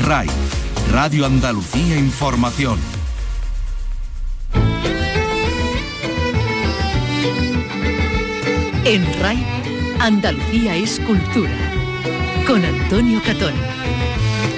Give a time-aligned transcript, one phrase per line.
[0.00, 0.28] RAI,
[0.92, 2.78] Radio Andalucía Información.
[8.84, 9.44] En RAI,
[10.00, 11.52] Andalucía es cultura.
[12.46, 13.52] Con Antonio Catón.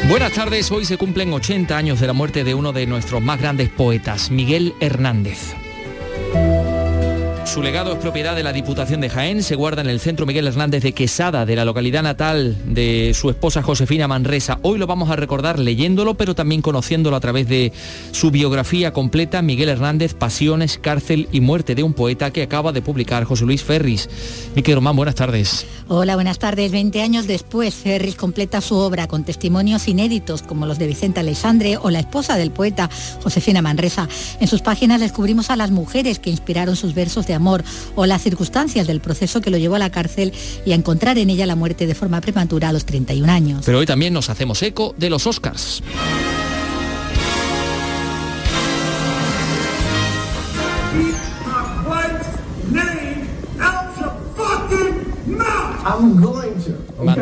[0.09, 3.41] Buenas tardes, hoy se cumplen 80 años de la muerte de uno de nuestros más
[3.41, 5.57] grandes poetas, Miguel Hernández.
[7.53, 10.47] Su legado es propiedad de la Diputación de Jaén, se guarda en el Centro Miguel
[10.47, 14.59] Hernández de Quesada, de la localidad natal de su esposa Josefina Manresa.
[14.63, 17.75] Hoy lo vamos a recordar leyéndolo, pero también conociéndolo a través de
[18.13, 22.81] su biografía completa, Miguel Hernández, Pasiones, Cárcel y Muerte de un poeta que acaba de
[22.81, 24.09] publicar José Luis Ferris.
[24.57, 25.67] Miquel Román, buenas tardes.
[25.89, 26.73] Hola, buenas tardes.
[26.73, 31.77] Veinte años después, Ferris completa su obra con testimonios inéditos como los de Vicente Alexandre
[31.77, 32.89] o la esposa del poeta
[33.23, 34.09] Josefina Manresa.
[34.41, 37.42] En sus páginas descubrimos a las mujeres que inspiraron sus versos de amor
[37.95, 40.33] o las circunstancias del proceso que lo llevó a la cárcel
[40.65, 43.63] y a encontrar en ella la muerte de forma prematura a los 31 años.
[43.65, 45.83] Pero hoy también nos hacemos eco de los Oscars.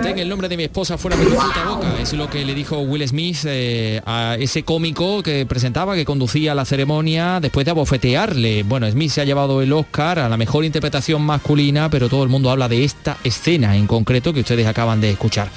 [0.01, 2.01] Mantén el nombre de mi esposa fuera de tu puta boca.
[2.01, 6.55] Es lo que le dijo Will Smith eh, a ese cómico que presentaba, que conducía
[6.55, 8.63] la ceremonia después de abofetearle.
[8.63, 12.31] Bueno, Smith se ha llevado el Oscar a la mejor interpretación masculina, pero todo el
[12.31, 15.51] mundo habla de esta escena en concreto que ustedes acaban de escuchar.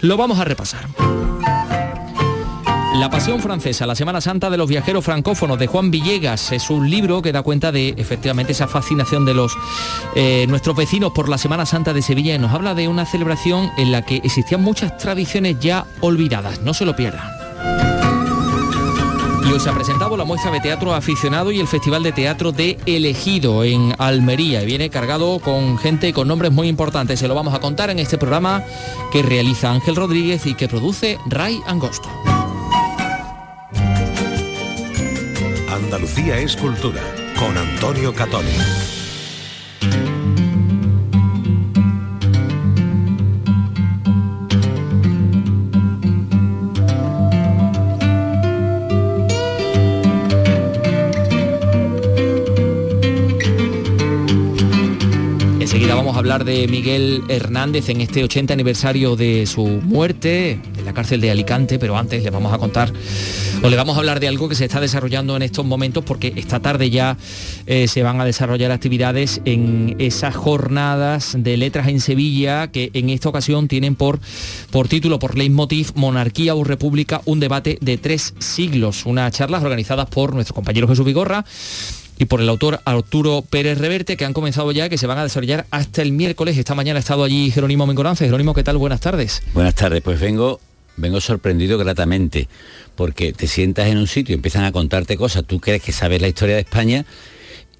[0.00, 0.88] Lo vamos a repasar.
[2.94, 6.88] La Pasión Francesa, la Semana Santa de los Viajeros Francófonos de Juan Villegas es un
[6.88, 9.56] libro que da cuenta de efectivamente esa fascinación de los
[10.14, 13.72] eh, nuestros vecinos por la Semana Santa de Sevilla y nos habla de una celebración
[13.78, 16.60] en la que existían muchas tradiciones ya olvidadas.
[16.60, 17.28] No se lo pierdan.
[19.44, 22.52] Y hoy se ha presentado la muestra de teatro aficionado y el Festival de Teatro
[22.52, 24.62] de Elegido en Almería.
[24.62, 27.18] Y viene cargado con gente con nombres muy importantes.
[27.18, 28.62] Se lo vamos a contar en este programa
[29.12, 32.08] que realiza Ángel Rodríguez y que produce Ray Angosto.
[36.04, 37.00] Andalucía es cultura
[37.38, 38.50] con Antonio Catoni.
[55.58, 60.84] Enseguida vamos a hablar de Miguel Hernández en este 80 aniversario de su muerte en
[60.84, 62.92] la cárcel de Alicante, pero antes le vamos a contar
[63.64, 66.34] o le vamos a hablar de algo que se está desarrollando en estos momentos porque
[66.36, 67.16] esta tarde ya
[67.64, 73.08] eh, se van a desarrollar actividades en esas jornadas de letras en Sevilla que en
[73.08, 74.20] esta ocasión tienen por,
[74.70, 79.06] por título, por leitmotiv, Monarquía o República, un debate de tres siglos.
[79.06, 81.46] Unas charlas organizadas por nuestro compañero Jesús Vigorra
[82.18, 85.22] y por el autor Arturo Pérez Reverte, que han comenzado ya, que se van a
[85.22, 86.58] desarrollar hasta el miércoles.
[86.58, 88.26] Esta mañana ha estado allí Jerónimo Mengoranza.
[88.26, 88.76] Jerónimo, ¿qué tal?
[88.76, 89.42] Buenas tardes.
[89.54, 90.60] Buenas tardes, pues vengo,
[90.96, 92.48] vengo sorprendido gratamente,
[92.96, 96.20] porque te sientas en un sitio y empiezan a contarte cosas, tú crees que sabes
[96.20, 97.04] la historia de España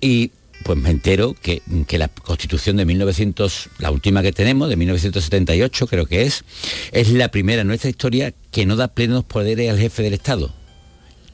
[0.00, 0.30] y
[0.64, 5.86] pues me entero que, que, la constitución de 1900, la última que tenemos, de 1978
[5.86, 6.44] creo que es,
[6.92, 10.54] es la primera en nuestra historia que no da plenos poderes al jefe del Estado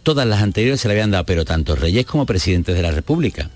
[0.02, 3.50] todas las anteriores se le habían dado, pero tanto reyes como presidentes de la República.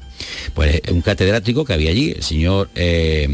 [0.55, 3.29] Pues un catedrático que había allí, señor, eh,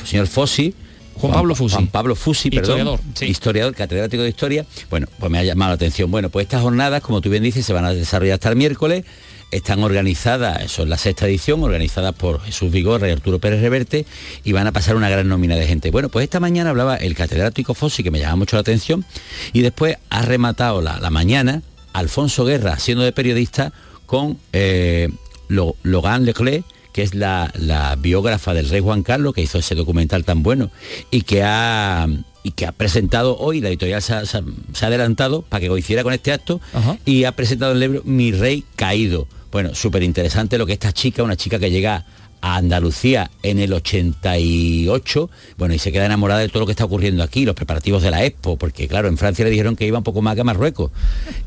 [0.00, 0.74] el señor Fossi,
[1.14, 1.74] Juan Pablo Fusi.
[1.74, 3.26] Juan Pablo Fusi, historiador, perdón, sí.
[3.26, 4.66] historiador, catedrático de historia.
[4.90, 6.10] Bueno, pues me ha llamado la atención.
[6.10, 9.04] Bueno, pues estas jornadas, como tú bien dices, se van a desarrollar hasta el miércoles.
[9.50, 14.06] Están organizadas, eso es la sexta edición, organizadas por Jesús Vigorra y Arturo Pérez Reverte,
[14.44, 15.90] y van a pasar una gran nómina de gente.
[15.90, 19.04] Bueno, pues esta mañana hablaba el catedrático Fossi, que me llama mucho la atención,
[19.52, 21.60] y después ha rematado la, la mañana
[21.92, 23.74] Alfonso Guerra, siendo de periodista,
[24.06, 25.08] con eh,
[25.48, 30.24] Logan Leclerc, que es la, la, biógrafa del rey Juan Carlos, que hizo ese documental
[30.24, 30.70] tan bueno,
[31.10, 32.06] y que ha,
[32.42, 36.02] y que ha presentado hoy, la editorial se ha, se ha adelantado para que coincidiera
[36.02, 36.98] con este acto, Ajá.
[37.04, 39.26] y ha presentado el libro Mi Rey Caído.
[39.50, 42.06] Bueno, súper interesante lo que esta chica, una chica que llega
[42.42, 46.84] a Andalucía en el 88, bueno, y se queda enamorada de todo lo que está
[46.84, 49.98] ocurriendo aquí, los preparativos de la Expo, porque claro, en Francia le dijeron que iba
[49.98, 50.90] un poco más que a Marruecos,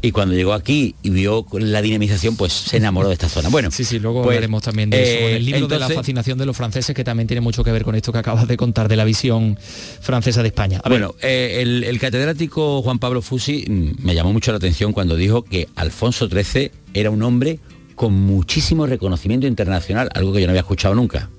[0.01, 3.49] y cuando llegó aquí y vio la dinamización, pues se enamoró de esta zona.
[3.49, 5.99] Bueno, sí, sí, luego pues, hablaremos también de eso, eh, el libro entonces, de la
[5.99, 8.55] fascinación de los franceses, que también tiene mucho que ver con esto que acabas de
[8.55, 9.59] contar, de la visión
[9.99, 10.79] francesa de España.
[10.81, 14.93] A bueno, eh, el, el catedrático Juan Pablo Fusi mm, me llamó mucho la atención
[14.93, 17.59] cuando dijo que Alfonso XIII era un hombre
[17.95, 21.29] con muchísimo reconocimiento internacional, algo que yo no había escuchado nunca.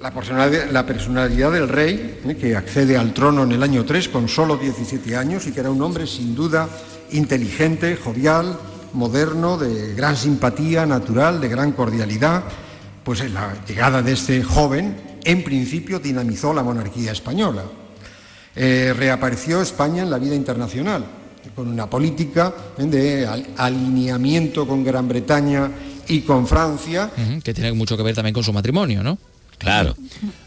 [0.00, 0.12] La
[0.86, 5.16] personalidad, del rey, eh, que accede al trono en el año 3 con solo 17
[5.16, 6.68] años y que era un hombre sin duda
[7.12, 8.58] inteligente, jovial,
[8.92, 12.44] moderno, de gran simpatía natural, de gran cordialidad,
[13.04, 17.64] pues la llegada de este joven en principio dinamizó la monarquía española.
[18.54, 21.04] Eh, reapareció España en la vida internacional
[21.54, 23.26] con una política de
[23.56, 25.70] alineamiento con Gran Bretaña
[26.08, 27.10] y con Francia.
[27.42, 29.18] que tiene mucho que ver también con su matrimonio, ¿no?
[29.58, 29.96] Claro,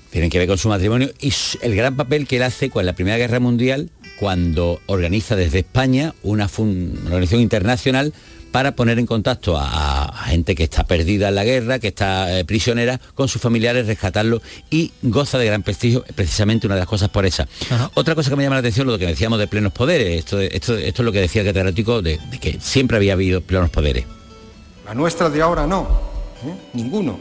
[0.09, 2.93] tiene que ver con su matrimonio y el gran papel que él hace con la
[2.93, 8.13] Primera Guerra Mundial cuando organiza desde España una, organización internacional
[8.51, 12.45] para poner en contacto a, gente que está perdida en la guerra, que está eh,
[12.45, 17.09] prisionera, con sus familiares, rescatarlo y goza de gran prestigio, precisamente una de las cosas
[17.09, 17.47] por esa.
[17.95, 20.77] Otra cosa que me llama la atención, lo que decíamos de plenos poderes, esto, esto,
[20.77, 24.05] esto es lo que decía el catedrático, de, que siempre había habido plenos poderes.
[24.85, 25.87] La nuestra de ahora no,
[26.45, 26.53] ¿eh?
[26.73, 27.19] ninguno,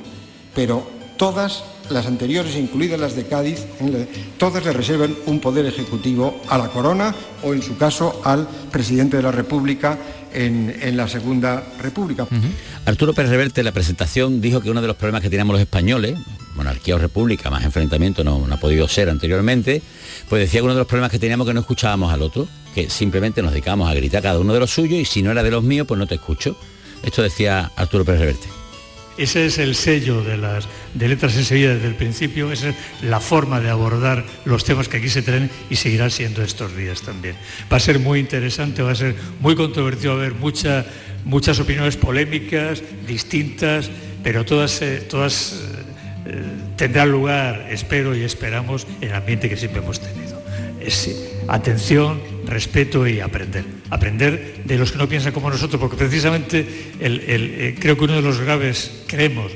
[0.54, 0.86] pero
[1.16, 3.66] todas las anteriores, incluidas las de Cádiz,
[4.38, 9.16] todas le reservan un poder ejecutivo a la corona o, en su caso, al presidente
[9.16, 9.98] de la República
[10.32, 12.26] en, la Segunda República.
[12.84, 15.60] Arturo Pérez Reverte en la presentación dijo que uno de los problemas que teníamos los
[15.60, 16.18] españoles,
[16.54, 19.82] monarquía o república, más enfrentamiento no, no ha podido ser anteriormente,
[20.28, 22.90] pues decía que uno de los problemas que teníamos que no escuchábamos al otro, que
[22.90, 25.50] simplemente nos dedicábamos a gritar cada uno de los suyos y si no era de
[25.50, 26.56] los míos, pues no te escucho.
[27.02, 28.57] Esto decía Arturo Pérez Reverte.
[29.18, 32.76] Ese es el sello de las de letras en Sevilla desde el principio, esa es
[33.02, 37.02] la forma de abordar los temas que aquí se traen y seguirá siendo estos días
[37.02, 37.34] también.
[37.70, 40.36] Va a ser muy interesante, va a ser muy controvertido, va a haber
[41.24, 43.90] muchas opiniones polémicas, distintas,
[44.22, 45.62] pero todas, eh, todas
[46.24, 46.42] eh,
[46.76, 50.40] tendrán lugar, espero y esperamos, en el ambiente que siempre hemos tenido.
[51.48, 53.64] Atención, respeto y aprender.
[53.90, 56.66] Aprender de los que no piensan como nosotros, porque precisamente
[57.00, 59.52] eh, creo que uno de los graves, creemos,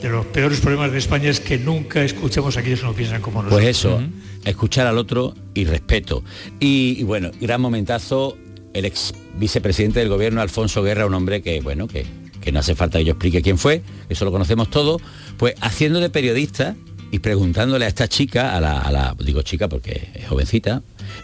[0.00, 3.22] de los peores problemas de España es que nunca escuchamos a aquellos que no piensan
[3.22, 3.62] como nosotros.
[3.62, 4.02] Pues eso,
[4.44, 6.22] escuchar al otro y respeto.
[6.60, 8.36] Y, bueno, gran momentazo,
[8.74, 12.04] el ex vicepresidente del gobierno, Alfonso Guerra, un hombre que, bueno, que,
[12.40, 15.00] que no hace falta que yo explique quién fue, eso lo conocemos todos,
[15.38, 16.76] pues haciendo de periodista
[17.10, 20.82] y preguntándole a esta chica, a la, digo chica porque es jovencita,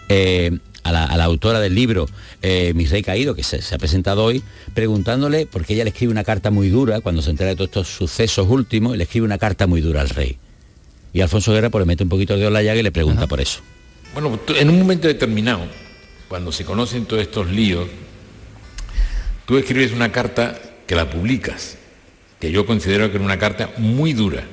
[0.09, 2.09] eh, a, la, autora del libro
[2.43, 4.43] eh, Mi Rey Caído, que se, ha presentado hoy,
[4.75, 7.89] preguntándole, porque ella le escribe una carta muy dura, cuando se entera de todos estos
[7.89, 10.39] sucesos últimos, le escribe una carta muy dura al rey.
[11.13, 13.41] Y Alfonso Guerra pues, le mete un poquito de la llaga y le pregunta por
[13.41, 13.61] eso.
[14.15, 15.63] Bueno, en un momento determinado,
[16.29, 17.89] cuando se conocen todos estos líos,
[19.47, 21.77] tú escribes una carta que la publicas,
[22.41, 24.45] que yo considero que era una carta muy dura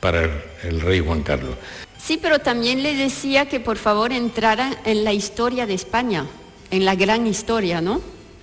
[0.00, 0.22] para
[0.62, 1.56] el rey Juan Carlos.
[2.06, 6.26] Sí, pero también le decía que por favor entrara en la historia de España,
[6.70, 7.94] en la gran historia, ¿no?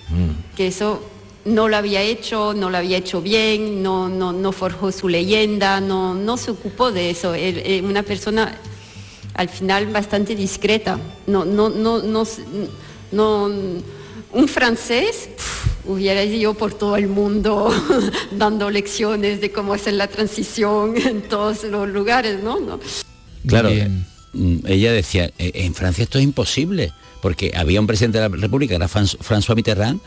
[0.09, 0.55] Mm.
[0.57, 0.99] Que eso
[1.45, 6.15] no lo había hecho, no lo había hecho bien, no, no, forjó su leyenda, no,
[6.15, 7.35] no se ocupó de eso.
[7.35, 8.57] Era una persona
[9.35, 10.99] al final bastante discreta.
[11.27, 12.23] No, no, no, no,
[13.11, 13.45] no
[14.33, 15.29] un francés
[15.85, 17.71] hubiera ido por todo el mundo
[18.31, 22.59] dando lecciones de cómo hacer la transición en todos los lugares, ¿no?
[22.59, 22.79] ¿No?
[23.47, 23.69] Claro,
[24.33, 26.91] mm, ella decía, e, en Francia esto es imposible,
[27.21, 29.99] porque había un presidente de la República, era François Mitterrand,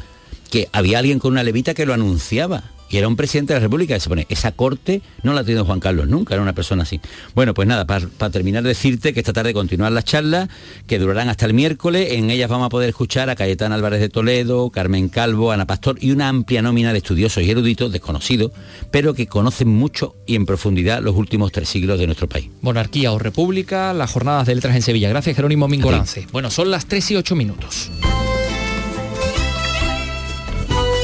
[0.50, 3.64] que había alguien con una levita que lo anunciaba y era un presidente de la
[3.64, 6.82] República, se pone, esa corte no la ha tenido Juan Carlos nunca, era una persona
[6.82, 7.00] así.
[7.34, 10.48] Bueno, pues nada, para, terminar decirte que esta tarde continúan las charlas,
[10.86, 14.08] que durarán hasta el miércoles, en ellas vamos a poder escuchar a Cayetana Álvarez de
[14.08, 18.52] Toledo, Carmen Calvo, Ana Pastor y una amplia nómina de estudiosos y eruditos desconocidos,
[18.90, 22.50] pero que conocen mucho y en profundidad los últimos tres siglos de nuestro país.
[22.60, 25.08] Monarquía o República, las jornadas de letras en Sevilla.
[25.08, 26.26] Gracias Jerónimo Mingolance.
[26.32, 27.90] Bueno, son las 3 y 8 minutos.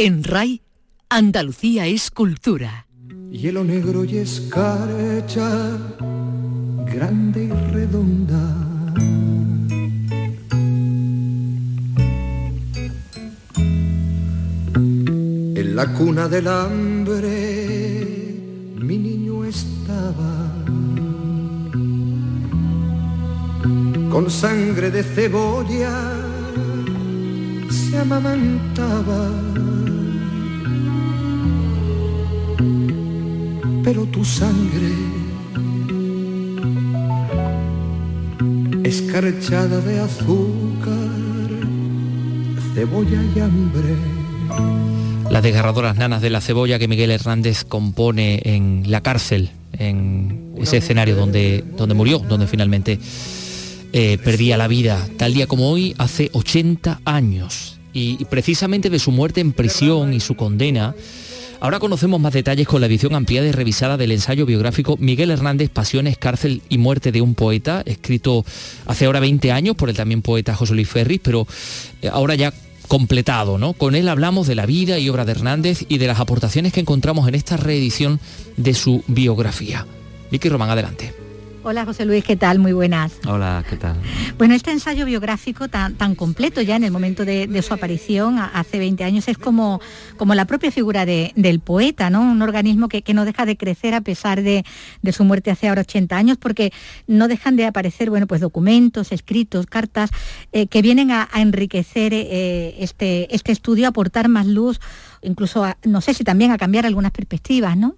[0.00, 0.62] En RAI
[1.08, 2.86] Andalucía es cultura.
[3.32, 5.76] Hielo negro y escarcha,
[6.86, 8.44] grande y redonda.
[14.76, 17.26] En la cuna del hambre
[18.76, 20.54] mi niño estaba.
[24.12, 26.14] Con sangre de cebolla
[27.68, 29.32] se amamantaba
[34.06, 34.92] tu sangre
[38.84, 41.10] escarchada de azúcar,
[42.74, 43.96] cebolla y hambre.
[45.30, 50.78] Las desgarradoras nanas de la cebolla que Miguel Hernández compone en la cárcel, en ese
[50.78, 52.98] escenario donde, donde murió, donde finalmente
[53.92, 57.78] eh, perdía la vida, tal día como hoy, hace 80 años.
[57.92, 60.94] Y, precisamente de su muerte en prisión y su condena,
[61.60, 65.70] ahora conocemos más detalles con la edición ampliada y revisada del ensayo biográfico Miguel Hernández,
[65.70, 68.44] Pasiones, Cárcel y Muerte de un Poeta, escrito
[68.86, 71.46] hace ahora 20 años por el también poeta José Luis Ferris, pero
[72.02, 72.52] eh, ahora ya
[72.86, 73.74] completado, ¿no?
[73.74, 76.80] Con él hablamos de la vida y obra de Hernández y de las aportaciones que
[76.80, 78.18] encontramos en esta reedición
[78.56, 79.86] de su biografía.
[80.30, 81.17] Vicky Román, adelante.
[81.64, 82.60] Hola José Luis, ¿qué tal?
[82.60, 83.18] Muy buenas.
[83.26, 83.96] Hola, ¿qué tal?
[84.38, 88.78] Bueno, este ensayo biográfico tan, tan completo ya en el momento de, su aparición hace
[88.78, 89.80] 20 años es como,
[90.16, 92.22] como la propia figura del poeta, ¿no?
[92.22, 94.64] Un organismo que, no deja de crecer a pesar de,
[95.12, 96.72] su muerte hace ahora 80 años porque
[97.08, 100.10] no dejan de aparecer, bueno, pues documentos, escritos, cartas
[100.52, 104.80] eh, que vienen a, enriquecer eh, este, este estudio, a aportar más luz,
[105.22, 107.96] incluso, no sé si también a cambiar algunas perspectivas, ¿no?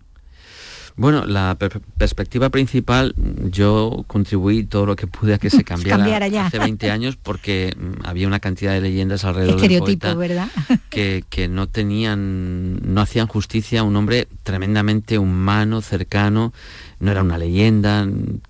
[1.01, 1.57] Bueno, la
[1.97, 3.15] perspectiva principal,
[3.51, 8.07] yo contribuí todo lo que pude a que se cambiara hace 20 años porque mm,
[8.07, 10.49] había una cantidad de leyendas alrededor del poeta ¿verdad?
[10.91, 16.53] Que, que no tenían, no hacían justicia a un hombre tremendamente humano, cercano,
[16.99, 18.07] no era una leyenda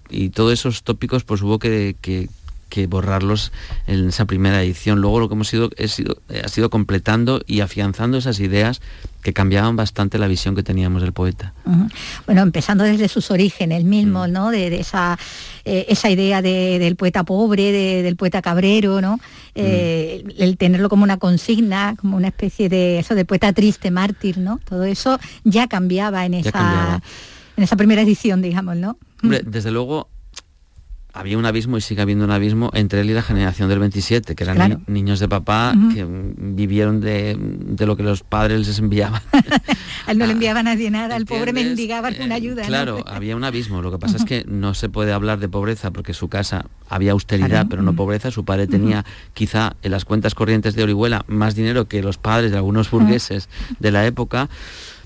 [0.09, 2.28] y todos esos tópicos pues hubo que, que,
[2.71, 3.53] que borrarlos
[3.87, 5.03] en esa primera edición.
[5.03, 8.81] Luego lo que hemos sido, sido, ha sido completando y afianzando esas ideas
[9.23, 11.53] que cambiaban bastante la visión que teníamos del poeta.
[12.27, 14.33] Bueno, empezando desde sus orígenes mismo, mm.
[14.33, 14.50] ¿no?
[14.50, 15.19] De, esa,
[15.65, 17.71] eh, esa idea del poeta pobre,
[18.03, 19.21] del poeta cabrero, ¿no?
[19.55, 20.31] Eh, mm.
[20.39, 24.59] El tenerlo como una consigna, como una especie de eso de poeta triste, mártir, ¿no?
[24.65, 27.03] Todo eso ya cambiaba en esa,
[27.57, 28.97] En esa primera edición, digamos, ¿no?
[29.23, 30.09] desde luego
[31.12, 34.35] había un abismo y sigue habiendo un abismo entre él y la generación del 27,
[34.35, 37.37] que eran niños de papá que vivieron de,
[37.79, 39.23] lo que los padres les enviaban.
[40.09, 42.62] él no le enviaban a nadie nada, al pobre mendigaba una ayuda.
[42.62, 43.83] Claro, había un abismo.
[43.83, 47.12] Lo que pasa es que no se puede hablar de pobreza porque su casa había
[47.12, 48.31] austeridad, pero no pobreza.
[48.31, 52.50] Su padre tenía quizá en las cuentas corrientes de Orihuela más dinero que los padres
[52.50, 53.49] de algunos burgueses
[53.79, 54.49] de la época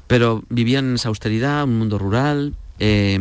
[0.06, 3.18] pero vivían en esa austeridad, un mundo rural, eh,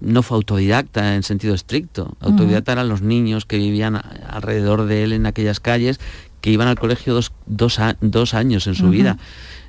[0.00, 2.16] no fue autodidacta en sentido estricto.
[2.20, 6.00] Autodidacta eran los niños que vivían alrededor de él en aquellas calles,
[6.40, 7.78] que iban al colegio dos,
[8.34, 9.18] años en su vida.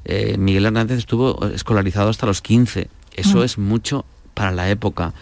[0.06, 2.90] Eh, Miguel Hernández estuvo escolarizado hasta los 15.
[3.16, 5.14] Eso es mucho para la época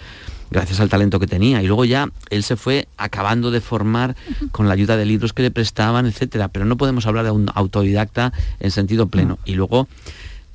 [0.49, 1.61] gracias al talento que tenía.
[1.61, 4.15] Y luego ya él se fue acabando de formar
[4.51, 6.49] con la ayuda de libros que le prestaban, etcétera.
[6.49, 9.39] Pero no podemos hablar de un autodidacta en sentido pleno.
[9.45, 9.87] Y luego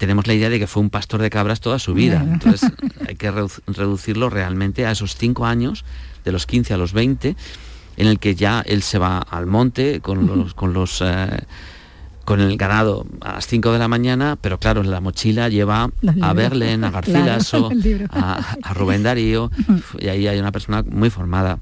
[0.03, 2.27] tenemos la idea de que fue un pastor de cabras toda su vida.
[2.29, 2.73] Entonces
[3.09, 5.85] hay que reducirlo realmente a esos cinco años,
[6.25, 7.37] de los 15 a los 20,
[7.99, 10.55] en el que ya él se va al monte con los...
[10.55, 11.39] Con los eh,
[12.25, 15.91] con el ganado a las 5 de la mañana, pero claro, en la mochila lleva
[16.21, 17.69] a Berlen, a Garcilaso,
[18.11, 19.51] a, a, Rubén Darío,
[19.99, 21.59] y ahí hay una persona muy formada.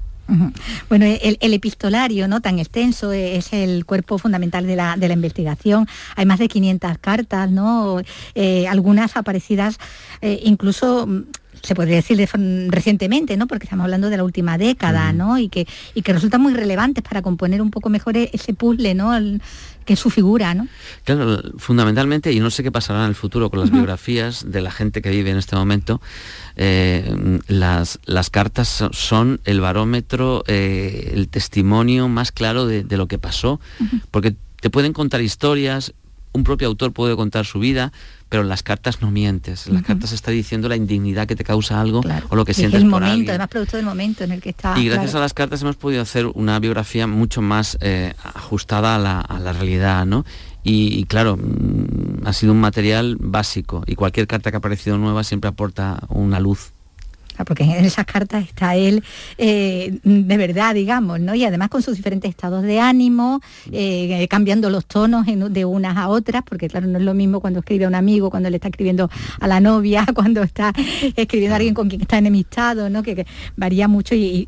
[0.89, 5.87] Bueno, el, epistolario no tan extenso es el cuerpo fundamental de la, investigación.
[6.15, 8.01] Hay más de 500 cartas, ¿no?
[8.35, 9.77] Eh, algunas aparecidas
[10.21, 11.23] eh, incluso mm,
[11.61, 12.17] se podría decir
[12.69, 13.47] recientemente, ¿no?
[13.47, 15.37] Porque estamos hablando de la última década, ¿no?
[15.37, 18.93] Y que, y que resultan muy relevantes para componer un poco mejor e-, ese puzzle,
[18.93, 19.11] ¿no?
[19.85, 20.67] que es su figura, ¿no?
[21.03, 24.71] Claro, fundamentalmente, y no sé qué pasará en el futuro con las biografías de la
[24.71, 26.01] gente que vive en este momento,
[26.55, 33.17] eh, las, las, cartas son el barómetro, eh, el testimonio más claro de, lo que
[33.17, 33.59] pasó,
[34.11, 35.93] porque te pueden contar historias,
[36.33, 37.91] un propio autor puede contar su vida,
[38.31, 39.67] pero en las cartas no mientes.
[39.67, 42.81] En las cartas está diciendo la indignidad que te causa algo o lo que sientes
[42.81, 44.79] el por momento, además producto del momento en el que está.
[44.79, 48.99] Y gracias a las cartas hemos podido hacer una biografía mucho más eh, ajustada a
[48.99, 50.23] la, a la realidad, ¿no?
[50.63, 55.25] Y, claro, mm, ha sido un material básico y cualquier carta que ha aparecido nueva
[55.25, 56.71] siempre aporta una luz
[57.45, 59.03] porque en esas cartas está él
[59.37, 61.35] eh, de verdad, digamos, ¿no?
[61.35, 66.09] Y además con sus diferentes estados de ánimo, eh, cambiando los tonos de unas a
[66.09, 68.67] otras, porque claro, no es lo mismo cuando escribe a un amigo, cuando le está
[68.67, 70.73] escribiendo a la novia, cuando está
[71.15, 73.03] escribiendo a alguien con quien está enemistado, ¿no?
[73.03, 74.47] Que, varía mucho y,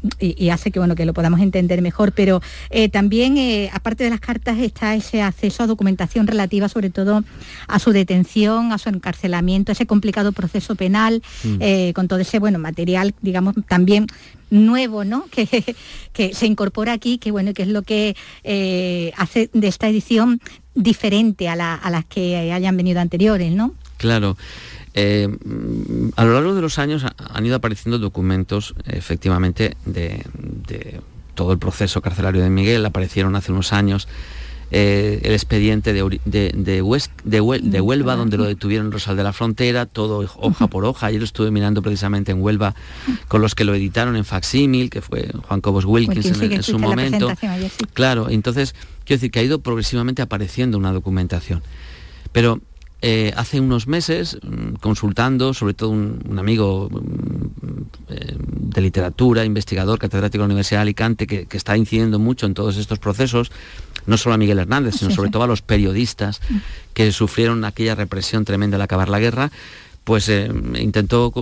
[0.51, 2.11] hace que, bueno, que lo podamos entender mejor.
[2.11, 3.37] Pero eh, también,
[3.71, 7.23] aparte de las cartas, está ese acceso a documentación relativa sobre todo
[7.67, 11.91] a su detención, a su encarcelamiento, ese complicado proceso penal, mm.
[11.93, 12.82] con todo ese, bueno, material
[13.21, 14.07] digamos, también
[14.49, 15.25] nuevo, ¿no?
[15.31, 15.75] Que,
[16.13, 20.39] que se incorpora aquí, que bueno, que es lo que eh, hace de esta edición
[20.75, 23.73] diferente a, las que hayan venido anteriores, ¿no?
[23.97, 24.37] Claro.
[24.93, 25.27] Eh,
[26.15, 30.23] a lo largo de los años han ido apareciendo documentos, efectivamente, de,
[31.33, 32.85] todo el proceso carcelario de Miguel.
[32.85, 34.07] Aparecieron hace unos años
[34.75, 40.27] eh, el expediente de, de, de, Huelva, donde lo detuvieron Rosal de la Frontera, todo
[40.37, 41.05] hoja por hoja.
[41.05, 42.73] Ayer lo estuve mirando precisamente en Huelva
[43.27, 47.31] con los que lo editaron en facsímil, que fue Juan Cobos Wilkins en, su momento.
[47.93, 48.73] Claro, entonces,
[49.05, 51.61] quiero decir que ha ido progresivamente apareciendo una documentación.
[52.31, 52.59] Pero
[53.05, 59.99] eh, hace unos meses, mm, consultando, sobre todo un, amigo mm, eh, de literatura, investigador,
[59.99, 63.51] catedrático de la Universidad de Alicante, que, está incidiendo mucho en todos estos procesos,
[64.05, 66.57] no solo a Miguel Hernández, sino sobre todo a los periodistas mm.
[66.93, 69.51] que sufrieron aquella represión tremenda al acabar la guerra,
[70.05, 71.33] pues eh, intentó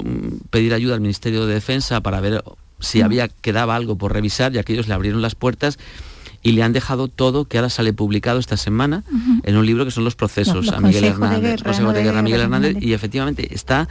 [0.50, 2.44] pedir ayuda al Ministerio de Defensa para ver
[2.80, 5.78] si había quedaba algo por revisar, ya que ellos le abrieron las puertas
[6.44, 9.04] y le han dejado todo que ahora sale publicado esta semana
[9.44, 12.78] en un libro que son los procesos a Miguel Hernández, Consejo de Guerra Miguel Hernández,
[12.80, 13.88] y efectivamente está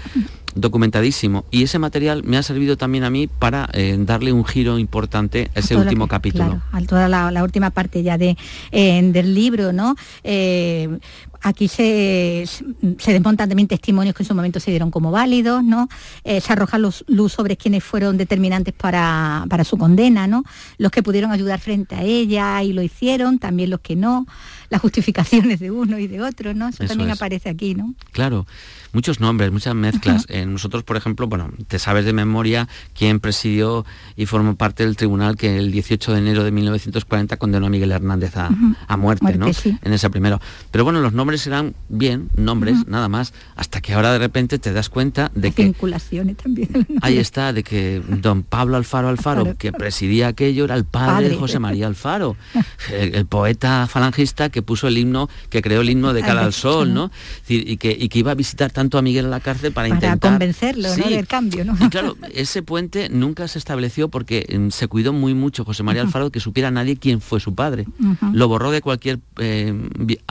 [0.54, 4.78] documentadísimo y ese material me ha servido también a mí para eh, darle un giro
[4.78, 6.60] importante a ese último capítulo.
[6.72, 8.36] a toda la, última parte ya de,
[8.72, 9.94] eh, del libro, ¿no?
[10.24, 10.98] Eh,
[11.42, 15.88] aquí se, se, desmontan también testimonios que en su momento se dieron como válidos, ¿no?
[16.24, 20.44] se arroja luz sobre quienes fueron determinantes para, para, su condena, ¿no?
[20.78, 24.26] Los que pudieron ayudar frente a ella y lo hicieron, también los que no,
[24.70, 26.68] las justificaciones de uno y de otro, ¿no?
[26.68, 27.94] Eso, también aparece aquí, ¿no?
[28.12, 28.46] Claro
[28.92, 30.26] muchos nombres, muchas mezclas.
[30.28, 33.84] Eh, nosotros, por ejemplo, bueno, te sabes de memoria quién presidió
[34.16, 37.92] y formó parte del tribunal que el 18 de enero de 1940 condenó a Miguel
[37.92, 38.50] Hernández a,
[38.96, 39.46] muerte, ¿no?
[39.82, 40.40] En ese primero.
[40.70, 44.72] Pero bueno, los nombres eran bien, nombres, nada más, hasta que ahora de repente te
[44.72, 45.64] das cuenta de que...
[45.64, 46.68] Vinculaciones también.
[47.00, 51.36] Ahí está, de que don Pablo Alfaro Alfaro, que presidía aquello, era el padre, de
[51.36, 52.36] José María Alfaro,
[52.92, 56.92] el, poeta falangista que puso el himno, que creó el himno de Cara al Sol,
[56.92, 57.10] ¿no?
[57.48, 60.18] Y que, y que iba a visitar tanto a Miguel a la cárcel para, intentar...
[60.18, 61.64] convencerlo del cambio.
[61.64, 61.76] ¿no?
[61.80, 66.02] Y claro, ese puente nunca se estableció porque mm, se cuidó muy mucho José María
[66.02, 67.86] Alfaro que supiera nadie quién fue su padre.
[68.32, 69.74] Lo borró de cualquier eh,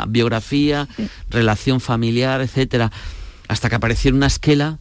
[0.07, 0.87] biografía,
[1.29, 2.91] relación familiar, etcétera
[3.49, 4.77] hasta que apareció una esquela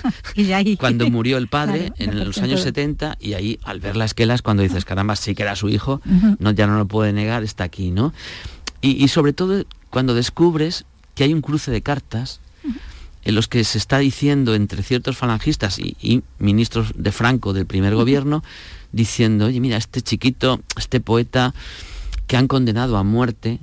[0.80, 4.40] cuando murió el padre en los años 70 y ahí al ver la esquela es
[4.42, 6.00] cuando dices, caramba, sí que era su hijo,
[6.38, 8.14] no, ya no lo puede negar, está aquí, ¿no?
[8.80, 12.40] Y sobre todo cuando descubres que hay un cruce de cartas
[13.24, 17.94] en los que se está diciendo entre ciertos falangistas y, ministros de Franco del primer
[17.94, 18.42] gobierno,
[18.92, 21.54] diciendo, oye, mira, este chiquito, este poeta
[22.26, 23.60] que han condenado a muerte,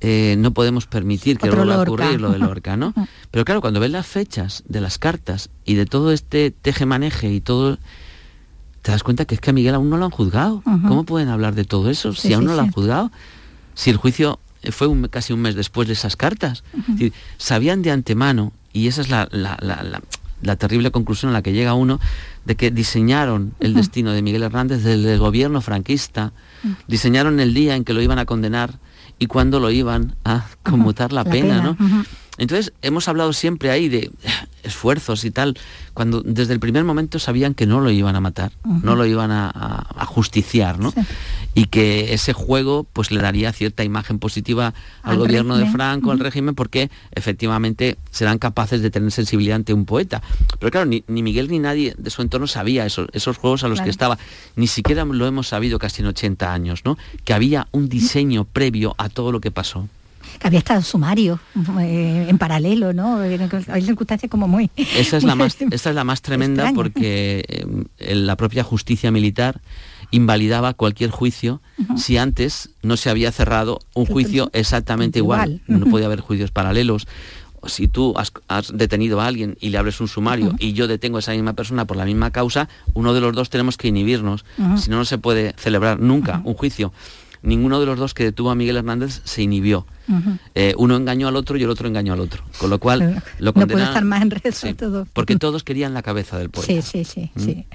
[0.00, 2.94] eh, no podemos permitir que vuelva a ocurrir lo de Lorca, ¿no?
[3.30, 7.40] Pero claro, cuando ves las fechas de las cartas y de todo este teje-maneje y
[7.40, 7.78] todo,
[8.82, 10.62] te das cuenta que es que a Miguel aún no lo han juzgado.
[10.62, 13.10] ¿Cómo pueden hablar de todo eso si aún no lo han juzgado?
[13.74, 14.38] Si el juicio
[14.70, 16.64] fue casi un mes después de esas cartas.
[17.38, 22.00] sabían de antemano, y esa es la, terrible conclusión a la que llega uno,
[22.44, 26.32] de que diseñaron el destino de Miguel Hernández desde el gobierno franquista,
[26.88, 28.78] diseñaron el día en que lo iban a condenar
[29.18, 31.76] y cuándo lo iban a conmutar la, pena, ¿no?
[32.38, 34.10] Entonces, hemos hablado siempre ahí de
[34.62, 35.58] esfuerzos y tal,
[35.94, 39.30] cuando desde el primer momento sabían que no lo iban a matar, no lo iban
[39.30, 40.92] a, justiciar, ¿no?
[41.54, 46.18] Y que ese juego pues le daría cierta imagen positiva al, gobierno de Franco, al
[46.18, 50.22] régimen, porque efectivamente serán capaces de tener sensibilidad ante un poeta.
[50.58, 53.80] Pero claro, ni, Miguel ni nadie de su entorno sabía esos, esos juegos a los
[53.80, 54.18] que estaba.
[54.56, 56.98] Ni siquiera lo hemos sabido casi en 80 años, ¿no?
[57.24, 59.88] Que había un diseño previo a todo lo que pasó
[60.42, 61.40] había estado sumario
[61.80, 63.18] eh, en paralelo, ¿no?
[63.68, 64.70] Hay circunstancias como muy...
[64.76, 67.44] Esa es, la, más, es la más tremenda porque
[67.98, 69.60] eh, la propia justicia militar
[70.10, 71.60] invalidaba cualquier juicio
[71.96, 75.62] si antes no se había cerrado un juicio exactamente igual.
[75.66, 77.06] No podía haber juicios paralelos.
[77.66, 78.32] Si tú has,
[78.72, 81.84] detenido a alguien y le abres un sumario y yo detengo a esa misma persona
[81.84, 84.44] por la misma causa, uno de los dos tenemos que inhibirnos.
[84.76, 86.92] Si no, no se puede celebrar nunca un juicio
[87.42, 89.86] ninguno de los dos que detuvo a Miguel Hernández se inhibió.
[90.56, 92.42] Eh, uno engañó al otro y el otro engañó al otro.
[92.58, 95.06] Con lo cual lo No puede estar más en red todo.
[95.12, 96.72] Porque todos querían la cabeza del poeta.
[96.72, 97.40] Sí, sí, sí, ¿Mm?
[97.40, 97.66] sí.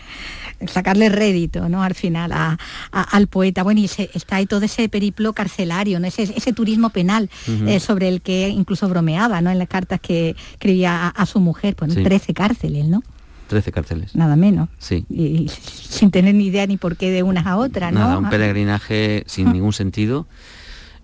[0.67, 1.83] Sacarle rédito, ¿no?
[1.83, 2.57] Al final
[2.91, 3.63] al poeta.
[3.63, 6.07] Bueno, y está ahí todo ese periplo carcelario, ¿no?
[6.07, 9.49] Ese, turismo penal eh, sobre el que incluso bromeaba, ¿no?
[9.49, 13.03] En las cartas que escribía a, su mujer, pues 13 cárceles, ¿no?
[13.47, 14.15] 13 cárceles.
[14.15, 14.69] Nada menos.
[14.77, 15.05] Sí.
[15.09, 17.99] Y, sin tener ni idea ni por qué de unas a otras, ¿no?
[17.99, 20.27] Nada, un peregrinaje sin ningún sentido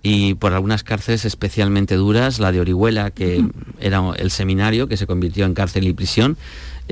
[0.04, 3.46] y por algunas cárceles especialmente duras, la de Orihuela, que
[3.80, 6.38] era el seminario que se convirtió en cárcel y prisión,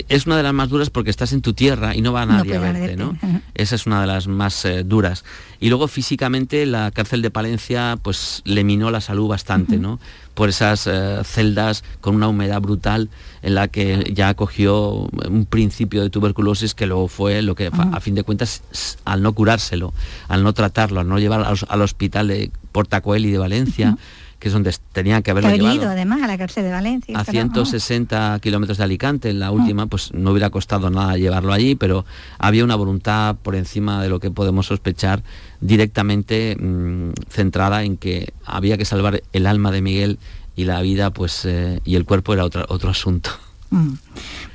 [0.08, 2.56] es una de las más duras porque estás en tu tierra y no va nadie
[2.56, 3.18] a verte, ¿no?
[3.54, 5.26] Esa es una de las más eh, duras.
[5.60, 10.00] Y luego físicamente la cárcel de Palencia pues le minó la salud bastante, ¿no?
[10.36, 13.10] Por esas eh, celdas con una humedad brutal
[13.42, 18.00] en la que ya cogió un principio de tuberculosis que luego fue lo que a
[18.00, 18.62] fin de cuentas
[19.04, 19.94] al no curárselo,
[20.28, 23.98] al no tratarlo, al no llevar al, hospital Portacoeli de Valencia,
[24.40, 25.76] que es donde tenía que haberlo llevado.
[25.76, 27.20] ido además a la cárcel de Valencia.
[27.20, 31.52] a pero, 160 kilómetros de Alicante, en la última, pues no hubiera costado nada llevarlo
[31.52, 32.06] allí, pero
[32.38, 35.24] había una voluntad por encima de lo que podemos sospechar
[35.60, 40.20] directamente mm, centrada en que había que salvar el alma de Miguel
[40.56, 43.32] y la vida, pues eh, y el cuerpo era otro, otro asunto.
[43.72, 43.94] Mm.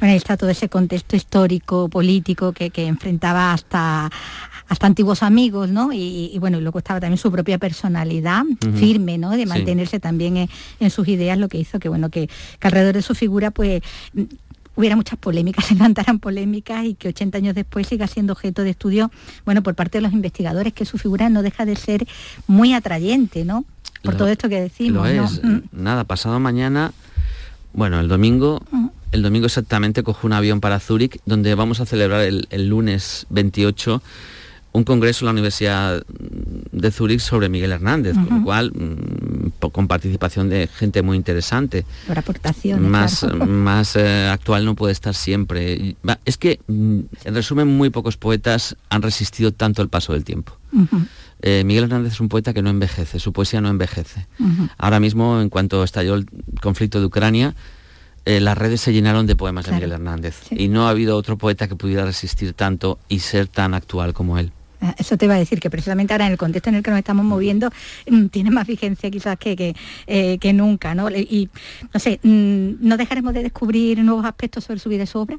[0.00, 4.11] Bueno, ahí está todo ese contexto histórico, político que, que enfrentaba hasta
[4.68, 5.92] hasta antiguos amigos, ¿no?
[5.92, 8.44] Y, y bueno, y luego estaba también su propia personalidad
[8.77, 9.31] firme, ¿no?
[9.33, 9.46] De Sí.
[9.46, 10.48] mantenerse también en,
[10.81, 13.83] en sus ideas, lo que hizo que bueno, que, que alrededor de su figura, pues
[14.14, 14.22] mm,
[14.77, 18.70] hubiera muchas polémicas, se levantaran polémicas y que 80 años después siga siendo objeto de
[18.70, 19.11] estudio,
[19.44, 22.07] bueno, por parte de los investigadores, que su figura no deja de ser
[22.46, 23.64] muy atrayente, ¿no?
[24.03, 25.24] Por Lo- todo esto que decimos, Lo ¿no?
[25.24, 25.42] es.
[25.44, 25.59] Mm.
[25.72, 26.92] Nada, pasado mañana,
[27.74, 28.62] bueno, el domingo,
[29.12, 33.27] el domingo exactamente cojo un avión para Zúrich, donde vamos a celebrar el, el lunes
[33.31, 34.03] 28
[34.74, 36.04] un congreso en la Universidad
[36.72, 41.87] de Zúrich sobre Miguel Hernández, con lo cual, mm, con participación de gente muy interesante.
[42.08, 42.90] Por aportaciones.
[42.90, 43.46] Más, claro.
[43.46, 45.94] más eh, actual no puede estar siempre.
[46.24, 50.58] Es que, mm, en resumen, muy pocos poetas han resistido tanto el paso del tiempo.
[51.40, 54.26] Eh, Miguel Hernández es un poeta que no envejece, su poesía no envejece.
[54.76, 56.26] Ahora mismo, en cuanto estalló el
[56.60, 57.54] conflicto de Ucrania,
[58.24, 59.78] eh, las redes se llenaron de poemas Claro.
[59.78, 60.34] de Miguel Hernández.
[60.50, 64.37] Y no ha habido otro poeta que pudiera resistir tanto y ser tan actual como
[64.38, 64.50] él.
[64.85, 66.90] Ah, Eso te iba a decir, que precisamente ahora en el contexto en el que
[66.90, 67.70] nos estamos moviendo
[68.07, 69.75] mm, tiene más vigencia quizás que, que,
[70.07, 71.09] eh, que nunca, ¿no?
[71.11, 71.49] Y,
[71.92, 75.38] no sé, mm, ¿no dejaremos de descubrir nuevos aspectos sobre su vida y su obra?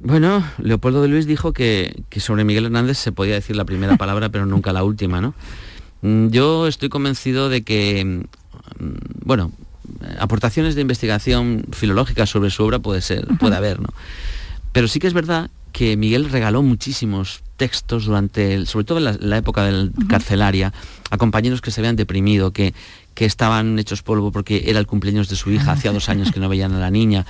[0.00, 3.96] Bueno, Leopoldo de Luis dijo que, que sobre Miguel Hernández se podía decir la primera
[3.96, 5.34] palabra, pero nunca la última, ¿no?
[6.02, 8.24] Mm, Yo estoy convencido de que,
[9.24, 9.52] bueno,
[10.18, 13.88] aportaciones de investigación filológica sobre su obra puede ser, puede haber, ¿no?
[14.72, 19.04] Pero sí que es verdad que Miguel regaló muchísimos textos durante, el- sobre todo en
[19.04, 20.72] la, la época del carcelaria,
[21.10, 22.72] a compañeros que se habían deprimido, que,
[23.14, 26.38] que estaban hechos polvo porque era el cumpleaños de su hija, hacía dos años que
[26.40, 27.26] no veían a la niña.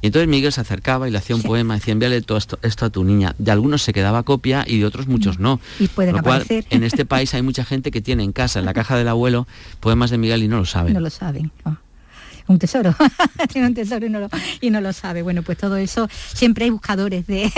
[0.00, 2.86] Y entonces Miguel se acercaba y le hacía un poema, decía, envíale todo esto, esto
[2.86, 3.34] a tu niña.
[3.38, 5.60] De algunos se quedaba copia y de otros muchos no.
[5.80, 6.64] Y pueden Lo cual, aparecer.
[6.70, 9.46] en este país hay mucha gente que tiene en casa, en la caja del abuelo,
[9.80, 10.94] poemas de Miguel y no lo saben.
[10.94, 11.50] No lo saben.
[11.64, 11.74] Oh,
[12.52, 12.94] Un tesoro,
[13.52, 14.28] tiene un tesoro y no, lo,
[14.60, 15.22] y no lo sabe.
[15.22, 17.50] Bueno, pues todo eso, siempre hay buscadores de,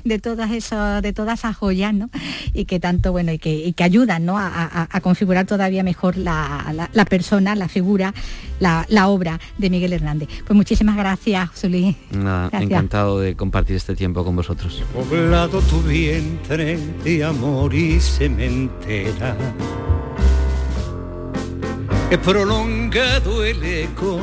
[0.04, 2.10] de todas esas, de todas esas joyas, ¿no?
[2.52, 4.38] Y que tanto, bueno, y que, y que ayudan, ¿no?
[4.38, 8.12] A, a- a configurar todavía mejor la, la- la persona, la figura,
[8.60, 10.28] la, la obra de Miguel Hernández.
[10.46, 11.96] Pues muchísimas gracias, José Luis.
[12.12, 12.70] Nada, Gracias.
[12.70, 14.82] encantado de compartir este tiempo con vosotros.
[14.92, 19.36] poblado tu vientre de amor y sementera.
[22.10, 24.20] He prolongado el eco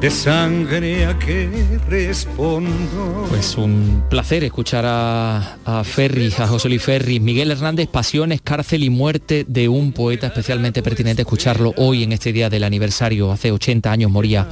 [0.00, 1.48] de sangre a que
[1.88, 3.26] respondo.
[3.28, 8.84] Pues un placer escuchar a, a Ferri, a José Luis Ferri, Miguel Hernández, Pasiones, Cárcel
[8.84, 13.50] y Muerte de un poeta especialmente pertinente escucharlo hoy en este día del aniversario, hace
[13.50, 14.46] 80 años moría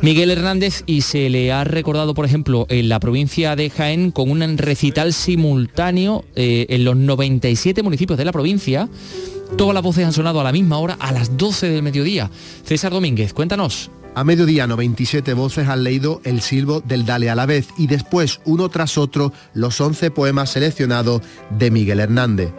[0.00, 4.30] Miguel Hernández y se le ha recordado, por ejemplo, en la provincia de Jaén con
[4.30, 8.88] un recital simultáneo eh, en los 97 municipios de la provincia.
[9.56, 12.30] Todas las voces han sonado a la misma hora, a las 12 del mediodía.
[12.64, 13.90] César Domínguez, cuéntanos.
[14.14, 18.40] A mediodía 97 voces han leído el silbo del Dale a la vez y después
[18.44, 22.50] uno tras otro los 11 poemas seleccionados de Miguel Hernández.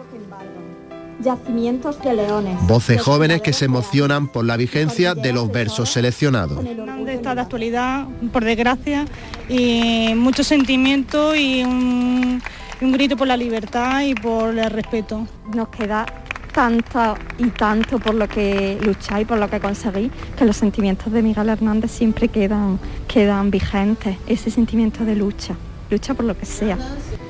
[1.22, 2.66] Yacimientos de leones.
[2.66, 6.64] Voces jóvenes que se emocionan por la vigencia de los versos seleccionados.
[6.64, 9.04] Hernández está de actualidad, por desgracia,
[9.46, 12.40] y mucho sentimiento y un,
[12.80, 15.26] y un grito por la libertad y por el respeto.
[15.54, 16.06] Nos queda
[16.52, 21.22] tanto y tanto por lo que lucháis, por lo que conseguís, que los sentimientos de
[21.22, 24.16] Miguel Hernández siempre quedan, quedan vigentes.
[24.26, 25.54] Ese sentimiento de lucha,
[25.90, 26.78] lucha por lo que sea.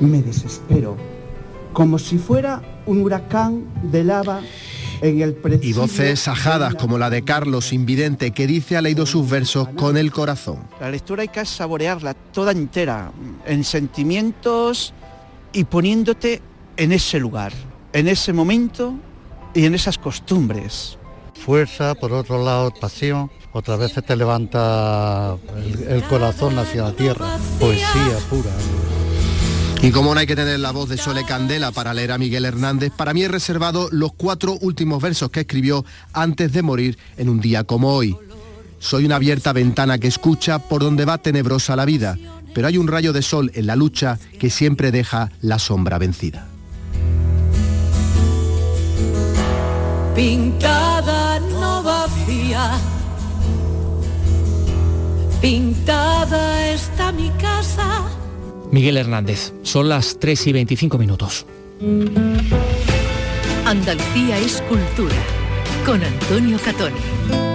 [0.00, 0.96] Me desespero,
[1.72, 4.40] como si fuera un huracán de lava
[5.02, 9.28] en el Y voces ajadas como la de Carlos Invidente que dice ha leído sus
[9.28, 10.58] versos con el corazón.
[10.80, 13.10] La lectura hay que saborearla toda entera,
[13.46, 14.92] en sentimientos
[15.52, 16.42] y poniéndote
[16.76, 17.52] en ese lugar,
[17.92, 18.94] en ese momento
[19.54, 20.98] y en esas costumbres.
[21.34, 23.30] Fuerza, por otro lado, pasión.
[23.52, 27.36] Otras veces te levanta el, el corazón hacia la tierra.
[27.58, 28.50] Poesía pura.
[29.82, 32.44] Y como no hay que tener la voz de Sole Candela para leer a Miguel
[32.44, 37.30] Hernández, para mí he reservado los cuatro últimos versos que escribió antes de morir en
[37.30, 38.14] un día como hoy.
[38.78, 42.18] Soy una abierta ventana que escucha por donde va tenebrosa la vida,
[42.54, 46.46] pero hay un rayo de sol en la lucha que siempre deja la sombra vencida.
[50.14, 52.72] Pintada no vacía,
[55.40, 58.02] pintada está mi casa.
[58.70, 61.46] Miguel Hernández, son las 3 y 25 minutos.
[63.64, 65.16] Andalucía es cultura.
[65.86, 67.49] Con Antonio Catoni.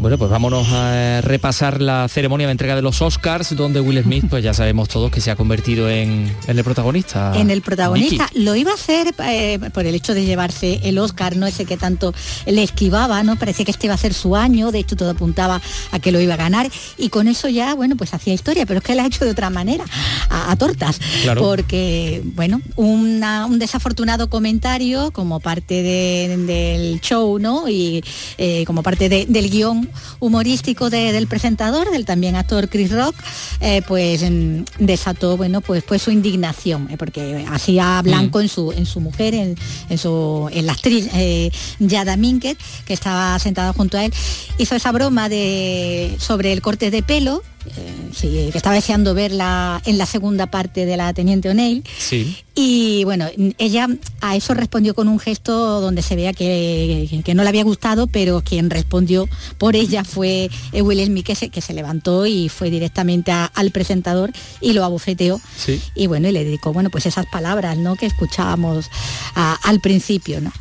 [0.00, 4.26] Bueno, pues vámonos a repasar la ceremonia de entrega de los Oscars, donde Will Smith,
[4.30, 7.32] pues ya sabemos todos que se ha convertido en, en el protagonista.
[7.34, 8.30] En el protagonista.
[8.34, 11.76] Lo iba a hacer eh, por el hecho de llevarse el Oscar, no ese que
[11.76, 12.14] tanto
[12.46, 13.34] le esquivaba, ¿no?
[13.34, 16.20] Parecía que este iba a ser su año, de hecho todo apuntaba a que lo
[16.20, 16.70] iba a ganar.
[16.96, 19.32] Y con eso ya, bueno, pues hacía historia, pero es que la ha hecho de
[19.32, 19.84] otra manera,
[20.30, 21.00] a, a tortas.
[21.24, 21.42] Claro.
[21.42, 27.68] Porque, bueno, una- un desafortunado comentario como parte de- del show, ¿no?
[27.68, 28.04] Y
[28.38, 29.87] eh, como parte de- del guion
[30.20, 33.14] humorístico de- del presentador, del también actor Chris Rock,
[33.60, 38.72] eh, pues mm, desató, bueno, pues, pues su indignación, eh, porque hacía blanco en su
[38.72, 39.56] en su mujer, en,
[39.88, 44.12] en su en la actriz eh, Yada Minkett, que estaba sentada junto a él,
[44.58, 47.42] hizo esa broma de sobre el corte de pelo.
[47.76, 52.36] eh, sí, que estaba deseando verla en la segunda parte de la Teniente O'Neill Sí.
[52.54, 53.26] y bueno,
[53.58, 53.88] ella
[54.22, 58.06] a eso respondió con un gesto donde se veía que, que no le había gustado,
[58.06, 62.48] pero quien respondió por ella fue eh, Will Smith que se, que se levantó y
[62.48, 65.40] fue directamente a- al presentador y lo abofeteó.
[65.56, 65.80] Sí.
[65.94, 67.96] Y bueno, y le dedicó bueno, pues esas palabras ¿no?
[67.96, 68.90] que escuchábamos
[69.34, 70.40] a- al principio.
[70.40, 70.52] ¿no?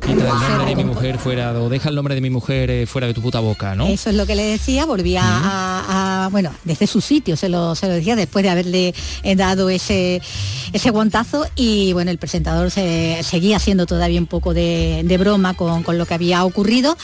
[0.00, 2.86] Quita el nombre de mi mujer fuera, o deja el nombre de mi mujer eh,
[2.86, 3.86] fuera de tu puta boca, ¿no?
[3.86, 7.74] Eso es lo que le decía, volvía a, a- bueno, desde su sitio se lo,
[7.74, 10.20] se lo decía después de haberle eh, dado ese,
[10.72, 15.82] ese guantazo y bueno, el presentador se, seguía haciendo todavía un poco de, broma con,
[15.82, 16.96] con lo que había ocurrido.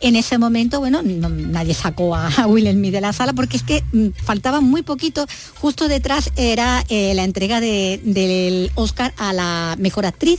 [0.00, 3.56] En ese momento, bueno, no- nadie sacó a, a Will Smith de la sala porque
[3.56, 5.26] es que mm, faltaba muy poquito.
[5.60, 10.38] Justo detrás era eh, la entrega de- del Oscar a la mejor actriz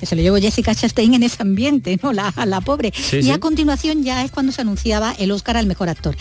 [0.00, 2.12] que se lo llevó Jessica Chastain en ese ambiente, ¿no?
[2.12, 2.92] La, la pobre.
[2.96, 3.30] Sí, y sí.
[3.30, 6.16] a continuación ya es cuando se anunciaba el Oscar al mejor actor,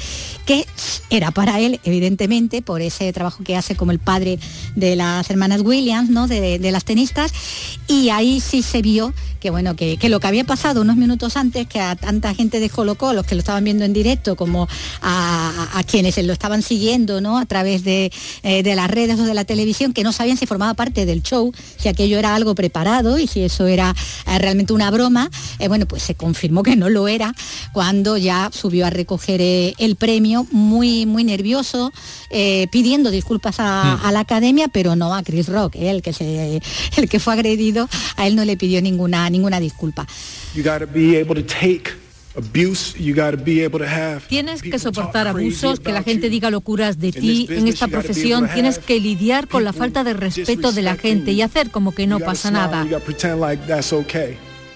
[0.45, 0.65] que
[1.09, 4.37] era para él, evidentemente, por ese trabajo que hace como el padre
[4.75, 6.27] de las hermanas Williams, ¿no?
[6.27, 7.31] De, de las tenistas.
[7.87, 11.37] Y ahí sí se vio que bueno, que, que lo que había pasado unos minutos
[11.37, 14.67] antes, que a tanta gente descolocó, los que lo estaban viendo en directo, como
[15.01, 17.37] a, a- a quienes lo estaban siguiendo, ¿no?
[17.37, 18.11] A través de,
[18.43, 21.23] eh, de las redes o de la televisión, que no sabían si formaba parte del
[21.23, 23.95] show, si aquello era algo preparado y si eso era
[24.27, 25.29] eh, realmente una broma.
[25.59, 27.33] Eh, bueno, pues se confirmó que no lo era
[27.71, 31.91] cuando ya subió a recoger eh, el premio, muy, muy nervioso,
[32.29, 34.05] eh, pidiendo disculpas a, Mm.
[34.05, 36.61] a la academia, pero no a Chris Rock, eh, el que se,
[36.97, 40.05] el que fue agredido, a él no le pidió ninguna, ninguna disculpa.
[40.55, 40.63] You
[44.27, 47.47] Tienes que soportar abusos, que la gente diga locuras de ti.
[47.49, 51.41] En esta profesión tienes que lidiar con la falta de respeto de la gente y
[51.41, 52.85] hacer como que no pasa nada.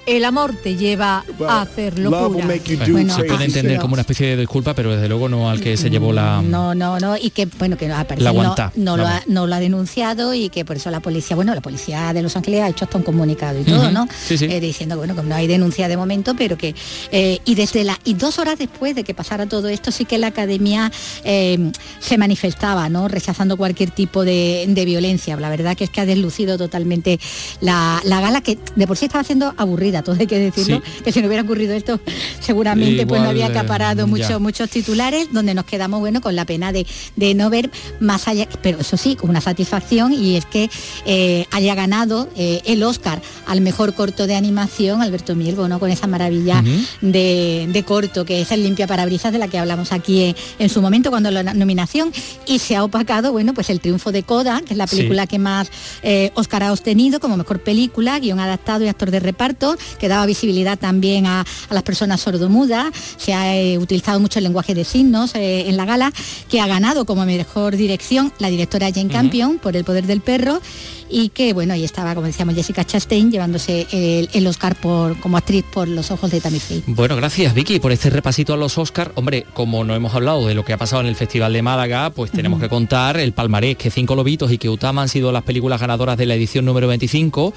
[0.06, 2.48] El amor te lleva a hacer locuras.
[2.90, 5.78] Bueno, se puede entender como una especie de disculpa, pero desde luego no al que
[5.78, 6.42] se llevó la...
[6.42, 9.22] No, no, no, y que bueno que a parecer La no, aguanta, no lo ha,
[9.28, 12.36] no lo ha denunciado y que por eso la policía, bueno, la policía de Los
[12.36, 14.08] Ángeles ha hecho hasta un comunicado y todo, ¿no?
[14.26, 14.46] sí, sí.
[14.46, 16.76] Eh, diciendo bueno que no hay denuncia de momento, pero que
[17.12, 20.18] eh, y desde la y dos horas después de que pasara todo esto sí que
[20.18, 20.92] la academia
[21.24, 23.08] eh, se manifestaba, ¿no?
[23.08, 25.36] Rechazando cualquier tipo de, de violencia.
[25.38, 27.20] La verdad que es que ha deslucido totalmente
[27.62, 31.12] la, la gala que de por sí estaba siendo aburrida, todo hay que decirlo, que
[31.12, 32.00] si no hubiera ocurrido esto
[32.40, 34.06] seguramente pues no había eh, acaparado ya.
[34.06, 38.28] mucho muchos titulares donde nos quedamos bueno con la pena de, de no ver más
[38.28, 40.70] allá pero eso sí con una satisfacción y es que
[41.06, 45.92] eh, haya ganado eh, el Oscar al mejor corto de animación Alberto Mielgo no con
[45.92, 46.64] esa maravilla
[47.02, 50.70] de, de corto que es el limpia parabrisas de la que hablamos aquí en, en
[50.70, 52.12] su momento cuando la nominación
[52.46, 54.98] y se ha opacado bueno pues el triunfo de Coda que es la Sí.
[54.98, 55.70] película que más
[56.04, 60.26] eh, Oscar ha obtenido como mejor película guion adaptado y actor de reparto que daba
[60.26, 64.84] visibilidad también a, a las personas sordomudas se ha eh, utilizado mucho el lenguaje de
[64.84, 66.12] signos eh, en la gala
[66.50, 70.62] que ha ganado como mejor dirección la directora Jane Campion por El poder del perro
[71.10, 75.38] y que bueno ahí estaba como decíamos Jessica Chastain llevándose el, el Oscar por como
[75.38, 78.78] actriz por los ojos de Tammy Faye Bueno, gracias Vicky por este repasito a los
[78.78, 79.12] Oscars.
[79.16, 82.10] Hombre, como no hemos hablado de lo que ha pasado en el Festival de Málaga,
[82.10, 85.44] pues tenemos que contar el palmarés, que Cinco Lobitos y que Utama han sido las
[85.44, 87.54] películas ganadoras de la edición número 25,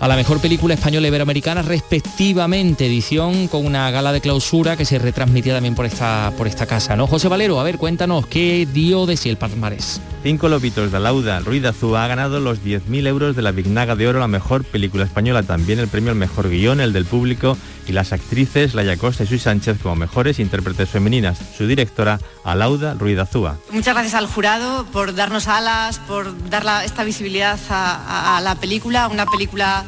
[0.00, 4.84] a la mejor película española e iberoamericana respectivamente, edición con una gala de clausura que
[4.84, 7.06] se retransmitía también por esta, por esta casa, ¿no?
[7.06, 10.00] José Valero, a ver, cuéntanos, ¿qué dio de sí el palmarés?
[10.22, 13.96] Cinco Lobitos de Lauda, Ruiz Azúa ha ganado los 10 10.000 euros de la Vignaga
[13.96, 17.56] de Oro, la mejor película española, también el premio al mejor guion, el del público
[17.86, 21.38] y las actrices Laia Costa y Suy Sánchez como mejores intérpretes femeninas.
[21.56, 23.56] Su directora, Alauda Ruiz Azúa.
[23.72, 29.26] Muchas gracias al jurado por darnos alas, por dar esta visibilidad a la película, una
[29.26, 29.84] película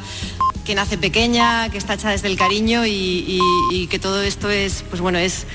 [0.61, 5.01] que nace pequeña, que está hecha desde el cariño y, que todo esto es, pues
[5.01, 5.45] bueno, es,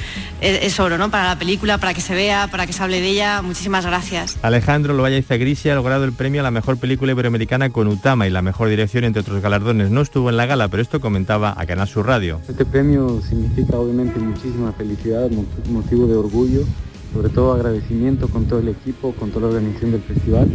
[0.41, 1.11] es, oro, ¿no?
[1.11, 3.41] Para la película, para que se vea, para que se hable de ella.
[3.43, 4.37] Muchísimas gracias.
[4.43, 8.31] Alejandro Lovalle Zagrisi ha logrado el premio a la mejor película iberoamericana con Utama y
[8.31, 9.91] la mejor dirección entre otros galardones.
[9.91, 12.41] No estuvo en la gala, pero esto comentaba a Canal Sur Radio.
[12.49, 15.31] Este premio significa obviamente muchísima felicidad,
[15.71, 16.65] motivo de orgullo
[17.13, 20.49] sobre todo agradecimiento con todo el equipo, con toda la organización del festival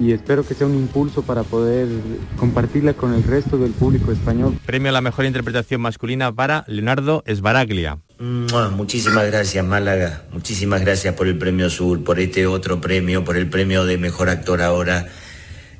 [0.00, 1.88] y espero que sea un impulso para poder
[2.36, 4.58] compartirla con el resto del público español.
[4.66, 7.98] Premio a la mejor interpretación masculina para Leonardo Esbaraglia.
[8.18, 13.48] Muchísimas gracias Málaga, muchísimas gracias por el premio Sur, por este otro premio, por el
[13.48, 15.08] premio de mejor actor ahora.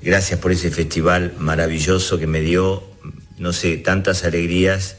[0.02, 2.82] Gracias por ese festival maravilloso que me dio,
[3.38, 4.98] no sé, tantas alegrías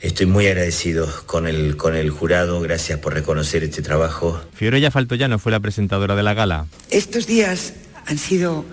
[0.00, 4.40] Estoy muy agradecido con el, con el jurado, gracias por reconocer este trabajo.
[4.54, 6.66] Fiorella Faltoyano fue la presentadora de la gala.
[6.88, 7.74] Estos días
[8.06, 8.64] han sido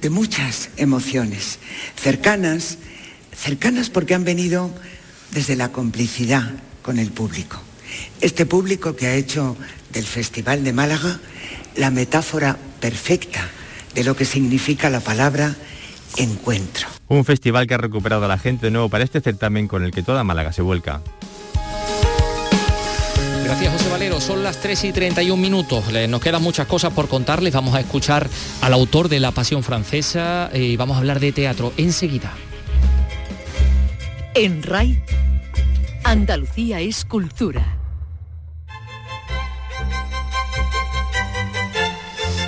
[0.00, 1.60] de muchas emociones,
[1.94, 2.78] cercanas,
[3.32, 4.68] cercanas porque han venido
[5.30, 6.50] desde la complicidad
[6.82, 7.62] con el público.
[8.20, 9.56] Este público que ha hecho
[9.92, 11.20] del Festival de Málaga
[11.76, 13.48] la metáfora perfecta
[13.94, 15.54] de lo que significa la palabra
[16.16, 16.88] encuentro.
[17.08, 19.90] Un festival que ha recuperado a la gente de nuevo para este certamen con el
[19.90, 21.00] que toda Málaga se vuelca.
[23.44, 27.52] Gracias José Valero, son las 3 y 31 minutos, nos quedan muchas cosas por contarles,
[27.52, 28.26] vamos a escuchar
[28.62, 32.32] al autor de La Pasión Francesa y vamos a hablar de teatro enseguida.
[34.34, 35.00] En RAI,
[36.04, 37.83] Andalucía es cultura.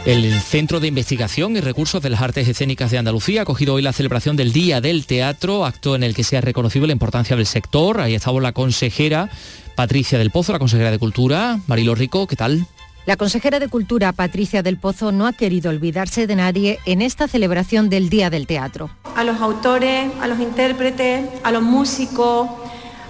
[0.07, 3.83] El Centro de Investigación y Recursos de las Artes Escénicas de Andalucía ha cogido hoy
[3.83, 7.35] la celebración del Día del Teatro, acto en el que se ha reconocido la importancia
[7.35, 8.01] del sector.
[8.01, 9.29] Ahí estaba la consejera
[9.75, 11.59] Patricia del Pozo, la consejera de Cultura.
[11.67, 12.67] Marilo Rico, ¿qué tal?
[13.05, 17.27] La consejera de Cultura, Patricia del Pozo, no ha querido olvidarse de nadie en esta
[17.27, 18.91] celebración del Día del Teatro.
[19.17, 22.49] A los autores, a los intérpretes, a los músicos,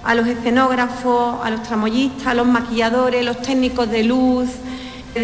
[0.03, 4.49] a los escenógrafos, a los tramoyistas, a los maquilladores, los técnicos de luz,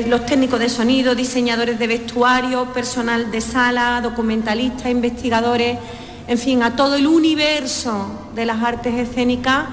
[0.06, 5.78] los técnicos de sonido, diseñadores de vestuario, personal de sala, documentalistas, investigadores,
[6.26, 9.66] en fin, a todo el universo de las artes escénicas,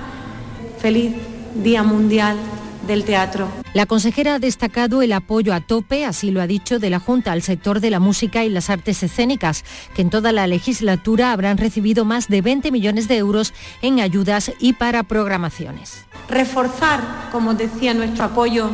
[0.79, 1.13] feliz
[1.55, 2.37] Día Mundial
[2.85, 3.47] del Teatro.
[3.73, 7.31] La consejera ha destacado el apoyo a tope, así lo ha dicho, de la Junta
[7.31, 9.63] al sector de la música y las artes escénicas,
[9.95, 14.51] que en toda la legislatura habrán recibido más de 20 millones de euros en ayudas
[14.59, 16.05] y para programaciones.
[16.27, 18.71] Reforzar, como decía, nuestro apoyo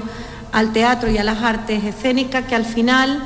[0.55, 3.21] al teatro y a las artes escénicas que al final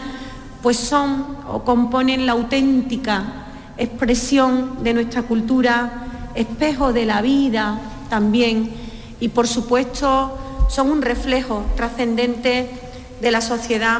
[0.64, 3.46] pues son o componen la auténtica
[3.78, 8.72] expresión de nuestra cultura, espejo de la vida también.
[9.20, 12.68] Y por supuesto son un reflejo trascendente
[13.22, 14.00] de la sociedad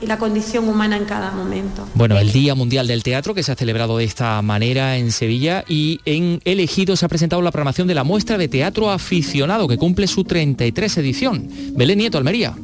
[0.00, 1.86] y la condición humana en cada momento.
[1.94, 5.64] Bueno, el Día Mundial del Teatro que se ha celebrado de esta manera en Sevilla
[5.68, 9.76] y en Elegido se ha presentado la programación de la muestra de teatro aficionado que
[9.76, 11.48] cumple su 33 edición.
[11.74, 12.54] Belén Nieto, Almería.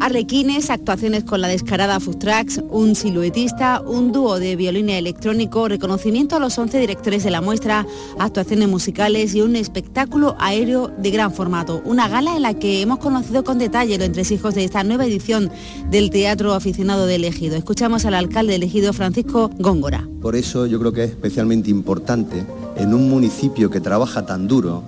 [0.00, 6.38] Arlequines, actuaciones con la descarada Tracks, un siluetista, un dúo de violín electrónico, reconocimiento a
[6.38, 7.86] los 11 directores de la muestra,
[8.18, 11.82] actuaciones musicales y un espectáculo aéreo de gran formato.
[11.84, 15.50] Una gala en la que hemos conocido con detalle los entresijos de esta nueva edición
[15.90, 17.56] del Teatro Aficionado de Elegido.
[17.56, 20.08] Escuchamos al alcalde elegido Francisco Góngora.
[20.22, 24.82] Por eso yo creo que es especialmente importante en un municipio que trabaja tan duro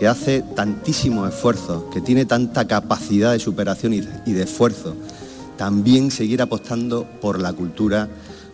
[0.00, 4.00] que hace tantísimos esfuerzos, que tiene tanta capacidad de superación y
[4.32, 4.96] de, esfuerzo,
[5.58, 8.08] también seguir apostando por la cultura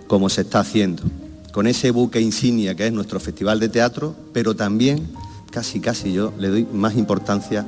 [0.08, 1.04] como se está haciendo,
[1.52, 5.06] con ese buque insignia que es nuestro Festival de Teatro, pero también,
[5.52, 7.64] casi casi yo, le doy más importancia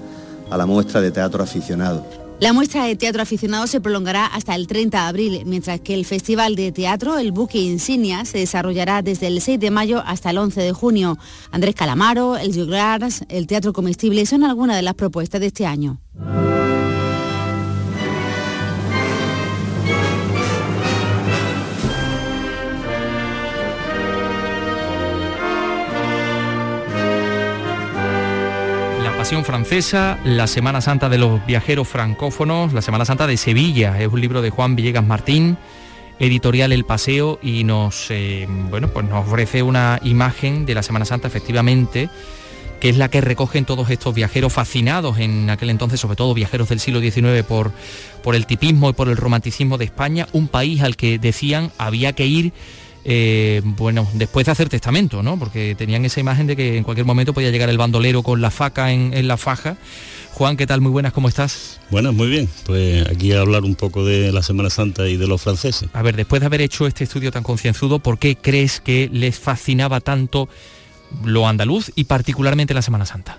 [0.51, 2.28] a la muestra de teatro aficionado.
[2.41, 6.05] La muestra de teatro aficionado se prolongará hasta el 30 de abril, mientras que el
[6.05, 10.39] Festival de Teatro, el buque insignia, se desarrollará desde el 6 de mayo hasta el
[10.39, 11.19] 11 de junio.
[11.51, 15.99] Andrés Calamaro, el Juglars, el Teatro Comestible son algunas de las propuestas de este año.
[29.29, 34.01] Francesa, la Semana Santa de los Viajeros Francófonos, la Semana Santa de Sevilla.
[34.01, 35.59] Es un libro de Juan Villegas Martín,
[36.19, 41.05] editorial El Paseo, y nos, eh, bueno, pues nos ofrece una imagen de la Semana
[41.05, 42.09] Santa, efectivamente,
[42.81, 46.71] que es la que recogen todos estos viajeros fascinados en aquel entonces, sobre todo viajeros
[46.71, 47.71] del siglo XIX, por,
[48.23, 52.15] por el tipismo y por el romanticismo de España, un país al que decían había
[52.15, 52.55] que ir
[53.05, 55.39] eh, bueno, después de hacer testamento, ¿no?
[55.39, 58.51] Porque tenían esa imagen de que en cualquier momento podía llegar el bandolero con la
[58.51, 59.77] faca en, la faja.
[60.33, 60.81] Juan, ¿qué tal?
[60.81, 61.81] Muy buenas, ¿cómo estás?
[61.91, 62.49] Buenas, muy bien.
[62.65, 65.89] Pues aquí a hablar un poco de la Semana Santa y de los franceses.
[65.93, 69.39] A ver, después de haber hecho este estudio tan concienzudo, ¿por qué crees que les
[69.39, 70.49] fascinaba tanto
[71.25, 73.39] lo andaluz y particularmente la Semana Santa?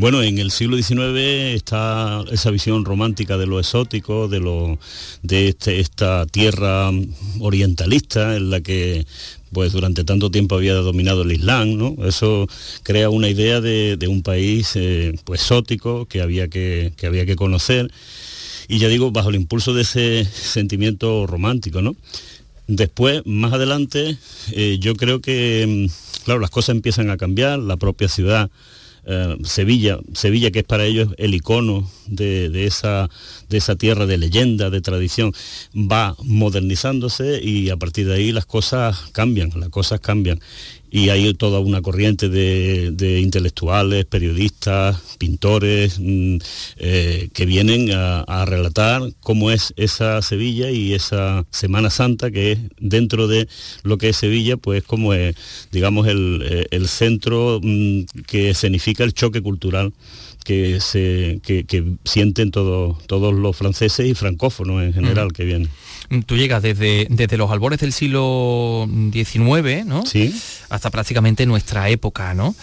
[0.00, 4.78] Bueno, en el siglo XIX está esa visión romántica de lo exótico, de, lo,
[5.22, 6.90] de este, esta tierra
[7.38, 9.04] orientalista en la que
[9.52, 11.96] pues durante tanto tiempo había dominado el Islam, ¿no?
[12.06, 12.48] Eso
[12.82, 17.92] crea una idea de, un país eh, pues exótico que había que, había que conocer
[18.68, 21.94] y ya digo, bajo el impulso de ese sentimiento romántico, ¿no?
[22.68, 24.16] Después, más adelante,
[24.52, 28.50] eh, yo creo que, mm, claro, las cosas empiezan a cambiar, la propia ciudad
[29.06, 33.08] eh, Sevilla, Sevilla que es para ellos el icono de, esa,
[33.48, 35.32] de esa tierra de leyenda, de tradición,
[35.74, 40.40] va modernizándose y a partir de ahí las cosas cambian, las cosas cambian
[40.90, 46.38] y hay toda una corriente de, intelectuales, periodistas, pintores, mm,
[46.78, 52.58] eh, que vienen a, relatar cómo es esa Sevilla y esa Semana Santa, que es
[52.78, 53.48] dentro de
[53.82, 55.36] lo que es Sevilla, pues como es,
[55.70, 59.92] digamos, el, eh, centro mm, que significa el choque cultural
[60.44, 61.40] que, se,
[62.04, 65.70] sienten todos los franceses y francófonos en general que vienen.
[66.26, 70.04] Tú llegas desde, desde los albores del siglo XIX, ¿no?
[70.04, 70.34] Sí.
[70.68, 72.56] Hasta prácticamente nuestra época, ¿no?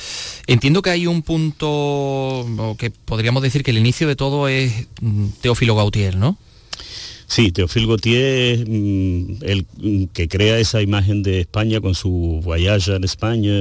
[0.48, 5.28] Entiendo que hay un punto, que podríamos decir que el inicio de todo es mm,
[5.42, 6.38] Teófilo Gautier, ¿no?
[7.28, 12.40] Sí, Teofil Gautier es mm, el mm, que crea esa imagen de España con su
[12.42, 13.52] Voyage en España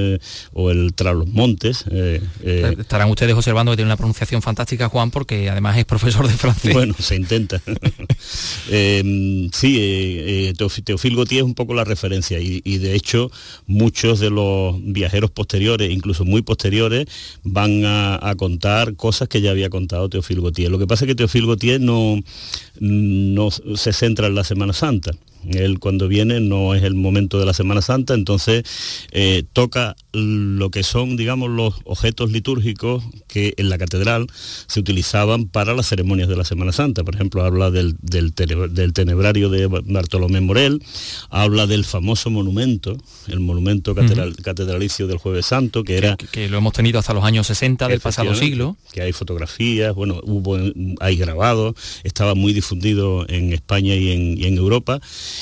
[0.53, 1.85] o el Tras los Montes.
[1.91, 2.77] Eh, eh.
[2.79, 6.73] Estarán ustedes observando que tiene una pronunciación fantástica, Juan, porque además es profesor de francés.
[6.73, 7.61] Bueno, se intenta.
[8.69, 13.31] Em, sí, eh, Teofil Gautier es un poco la referencia y, de hecho
[13.67, 17.07] muchos de los viajeros posteriores, incluso muy posteriores,
[17.45, 20.71] van a, a contar cosas que ya había contado Teofil Gautier.
[20.71, 22.21] Lo que pasa es que Teofil Gautier no,
[22.81, 25.13] no se centra en la Semana Santa.
[25.55, 28.65] Él cuando viene no es el momento de la Semana Santa, entonces
[29.13, 34.27] eh, toca lo que son, digamos, los objetos litúrgicos que en la catedral
[34.67, 37.05] se utilizaban para las ceremonias de la Semana Santa.
[37.05, 40.83] Por ejemplo, habla del, del, tenebrario de Bartolomé Morel,
[41.31, 42.97] habla del famoso monumento,
[43.29, 46.17] el monumento catedralicio del Jueves Santo, que era...
[46.17, 48.77] Que, lo hemos tenido hasta los años 60 del pasado siglo.
[48.93, 50.57] Que hay fotografías, bueno, hubo,
[51.01, 51.75] hay grabados,
[52.05, 55.01] estaba muy difundido en España y en, y en Europa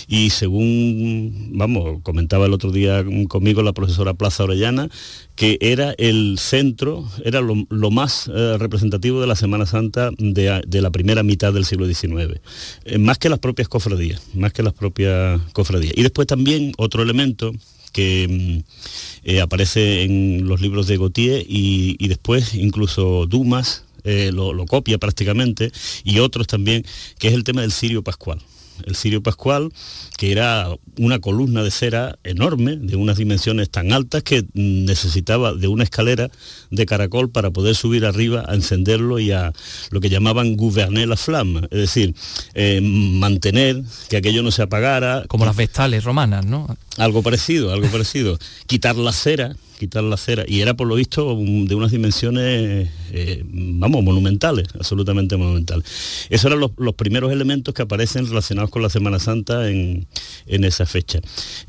[0.09, 4.88] y según, vamos, comentaba el otro día conmigo la profesora Plaza Orellana,
[5.36, 10.90] que era el centro, era lo, más eh, representativo de la Semana Santa de, la
[10.90, 12.40] primera mitad del siglo XIX,
[12.84, 15.95] eh, más que las propias cofradías, más que las propias cofradías.
[15.97, 17.53] Y después también otro elemento
[17.92, 24.99] que mm, eh, aparece en los libros de Gautier y, después incluso Dumas lo, copia
[24.99, 25.72] prácticamente
[26.05, 26.84] y otros también,
[27.18, 28.40] que es el tema del Sirio Pascual
[28.84, 29.72] el Sirio Pascual,
[30.16, 30.68] que era
[30.98, 36.30] una columna de cera enorme, de unas dimensiones tan altas que necesitaba de una escalera
[36.70, 39.52] de caracol para poder subir arriba a encenderlo y a
[39.90, 42.14] lo que llamaban gouverner la flama, es decir,
[42.54, 45.24] eh, mantener que aquello no se apagara.
[45.28, 46.76] Como las vestales romanas, ¿no?
[46.96, 48.38] Algo parecido, algo parecido.
[48.66, 50.44] Quitar la cera, quitar la cera.
[50.46, 55.86] Y era por lo visto de unas dimensiones, eh, vamos, monumentales, absolutamente monumentales.
[56.30, 60.06] Esos eran los, primeros elementos que aparecen relacionados con la Semana Santa en,
[60.46, 61.20] esa fecha.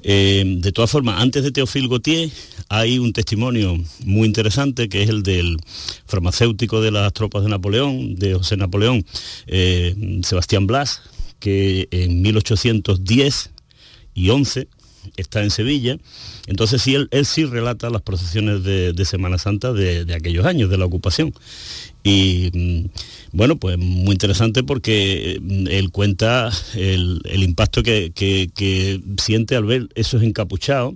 [0.03, 2.29] Eh, de todas formas, antes de Teofil Gautier
[2.69, 5.57] hay un testimonio muy interesante que es el del
[6.05, 9.05] farmacéutico de las tropas de Napoleón, de José Napoleón,
[9.47, 11.01] eh, Sebastián Blas,
[11.39, 13.51] que en 1810
[14.13, 14.67] y 11
[15.17, 15.97] está en Sevilla.
[16.47, 20.85] Entonces sí, él, sí relata las procesiones de, Semana Santa de, aquellos años, de la
[20.85, 21.33] ocupación.
[22.03, 22.89] Y mm,
[23.31, 29.89] bueno, pues muy interesante porque mm, él cuenta el, impacto que, que, siente al ver
[29.95, 30.95] esos encapuchados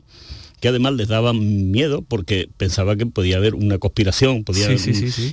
[0.60, 4.70] que además les daba miedo porque pensaba que podía haber una conspiración, podía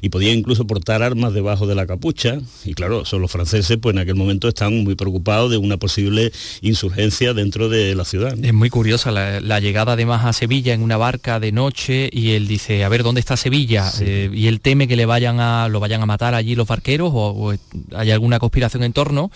[0.01, 2.39] y podía incluso portar armas debajo de la capucha.
[2.65, 6.33] Y claro, son los franceses, pues en aquel momento están muy preocupados de una posible
[6.61, 8.37] insurgencia dentro de la ciudad.
[8.43, 12.47] Es muy curiosa la, llegada además a Sevilla en una barca de noche y él
[12.47, 13.91] dice, a ver, ¿dónde está Sevilla?
[14.01, 17.11] Eh, y él teme que le vayan a, lo vayan a matar allí los barqueros
[17.13, 17.55] o, o
[17.97, 19.31] hay alguna conspiración en torno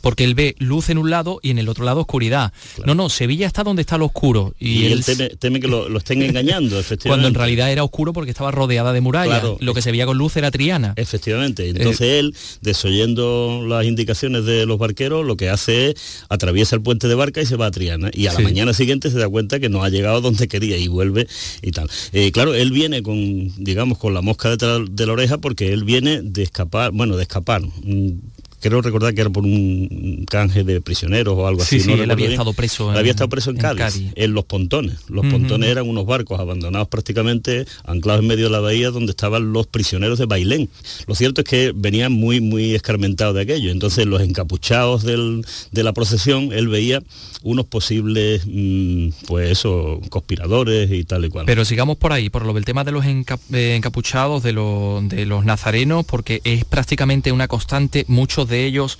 [0.00, 2.52] porque él ve luz en un lado y en el otro lado oscuridad.
[2.84, 4.54] No, no, Sevilla está donde está lo oscuro.
[4.58, 5.04] Y, él,
[5.38, 7.08] teme, que lo, estén engañando, efectivamente.
[7.08, 9.42] Cuando en realidad era oscuro porque estaba rodeada de murallas.
[9.60, 10.94] lo que se veía con luz era Triana.
[10.96, 11.68] Efectivamente.
[11.68, 16.82] Entonces eh, él, desoyendo las indicaciones de los barqueros, lo que hace es atraviesa el
[16.82, 18.10] puente de barca y se va a Triana.
[18.12, 20.88] Y a la mañana siguiente se da cuenta que no ha llegado donde quería y
[20.88, 21.26] vuelve
[21.62, 21.90] y tal.
[22.12, 25.84] Eh, claro, él viene con, digamos, con la mosca detrás de la oreja porque él
[25.84, 28.12] viene de escapar, bueno, de escapar mm,
[28.60, 31.80] creo recordar que era por un canje de prisioneros o algo así.
[31.80, 32.90] Sí, él había estado preso.
[32.92, 34.98] En, había estado preso en, Cádiz, en los pontones.
[35.08, 39.52] Los pontones eran unos barcos abandonados prácticamente, anclados en medio de la bahía donde estaban
[39.52, 40.68] los prisioneros de Bailén.
[41.06, 43.70] Lo cierto es que venían muy, muy escarmentados de aquello.
[43.70, 47.02] Entonces los encapuchados de la procesión, él veía
[47.42, 51.46] unos posibles, mm, pues eso, conspiradores y tal y cual.
[51.46, 55.44] Pero sigamos por ahí, por lo del tema de los eh, encapuchados, de, de los
[55.44, 58.98] nazarenos, porque es prácticamente una constante, muchos de ellos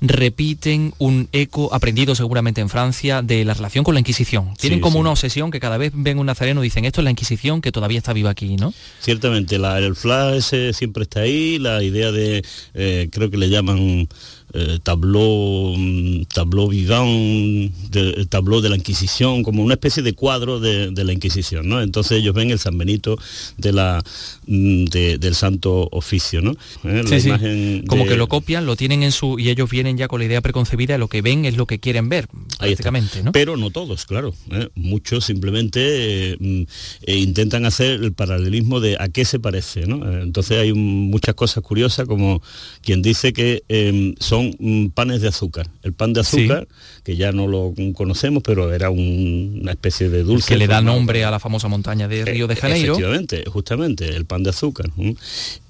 [0.00, 4.54] repiten un eco aprendido seguramente en Francia de la relación con la Inquisición.
[4.58, 7.10] Tienen como una obsesión que cada vez ven un nazareno y dicen esto es la
[7.10, 8.72] Inquisición que todavía está viva aquí, ¿no?
[9.00, 14.08] Ciertamente, el flash ese siempre está ahí, la idea de, eh, creo que le llaman
[14.56, 20.92] eh, tableau, mm, vivant, de, tableau de la Inquisición, como una especie de cuadro de,
[21.04, 21.82] la Inquisición, ¿no?
[21.82, 23.18] Entonces ellos ven el San Benito
[23.58, 24.02] de la,
[24.46, 26.52] mm, del Santo Oficio, ¿no?
[26.84, 27.82] ¿Eh?
[27.88, 29.40] Como que lo copian, lo tienen en su...
[29.40, 31.80] y ellos vienen ya con la idea preconcebida de lo que ven es lo que
[31.80, 32.28] quieren ver,
[32.58, 33.32] prácticamente, ¿no?
[33.32, 34.34] Pero no todos, claro.
[34.52, 34.68] ¿eh?
[34.76, 36.62] Muchos simplemente mm,
[37.08, 40.22] intentan hacer el paralelismo de a qué se parece, ¿no?
[40.22, 42.40] Entonces hay muchas cosas curiosas, como
[42.82, 44.14] quien dice que em,
[44.52, 45.68] son Mm, panes de azúcar.
[45.82, 46.68] El pan de azúcar,
[47.02, 50.48] que ya no lo conocemos, pero era una especie de dulce.
[50.48, 52.92] Que le da nombre a la famosa montaña de Río de Janeiro.
[52.92, 54.90] Efectivamente, justamente, el pan de azúcar.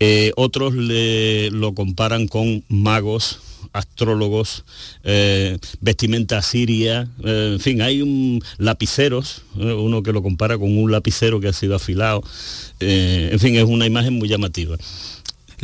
[0.01, 3.41] Eh, otros le, lo comparan con magos
[3.73, 4.65] astrólogos,
[5.03, 10.93] eh, vestimenta siria, eh, en fin, hay un lapiceros, uno que lo compara con un
[10.93, 12.23] lapicero que ha sido afilado,
[12.79, 14.77] en fin, es una imagen muy llamativa.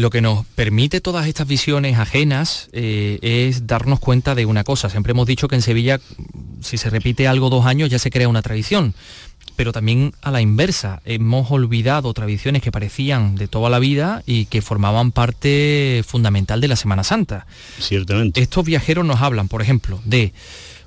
[0.01, 4.89] Lo que nos permite todas estas visiones ajenas eh, es darnos cuenta de una cosa.
[4.89, 6.01] Siempre hemos dicho que en Sevilla,
[6.63, 8.95] si se repite algo dos años, ya se crea una tradición.
[9.57, 14.47] Pero también a la inversa, hemos olvidado tradiciones que parecían de toda la vida y
[14.47, 17.47] que formaban parte fundamental de la Semana Santa.
[17.79, 18.41] Ciertamente.
[18.41, 20.33] Estos viajeros nos hablan, por ejemplo, de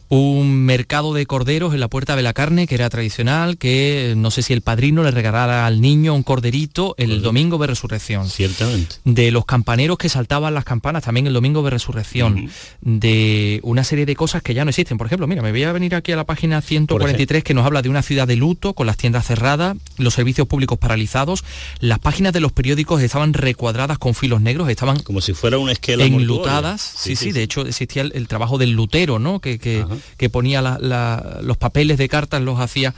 [0.10, 4.32] un mercado de corderos en la Puerta de la Carne, que era tradicional, que no
[4.32, 8.30] sé si el padrino le regalara al niño un corderito el domingo de resurrección.
[8.30, 8.97] Ciertamente.
[9.06, 12.49] De los campaneros que saltaban las campanas también el domingo de resurrección.
[12.82, 14.97] De una serie de cosas que ya no existen.
[14.97, 17.82] Por ejemplo, mira, me voy a venir aquí a la página 143 que nos habla
[17.82, 21.43] de una ciudad de luto, con las tiendas cerradas, los servicios públicos paralizados,
[21.80, 24.99] las páginas de los periódicos estaban recuadradas con filos negros, estaban...
[24.99, 26.82] Como si fuera una esquela enlutadas.
[26.97, 29.39] Sí sí, de hecho existía el, trabajo del lutero, ¿no?
[29.39, 29.86] Que, que,
[30.18, 32.94] que ponía los papeles de cartas, los hacía.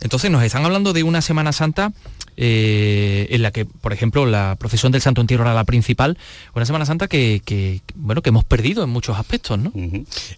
[0.00, 1.92] Entonces nos están hablando de una Semana Santa
[2.36, 6.18] eh, en la que, por ejemplo, la procesión del Santo Entierro era la principal,
[6.54, 9.72] una Semana Santa que, bueno, que hemos perdido en muchos aspectos, ¿no?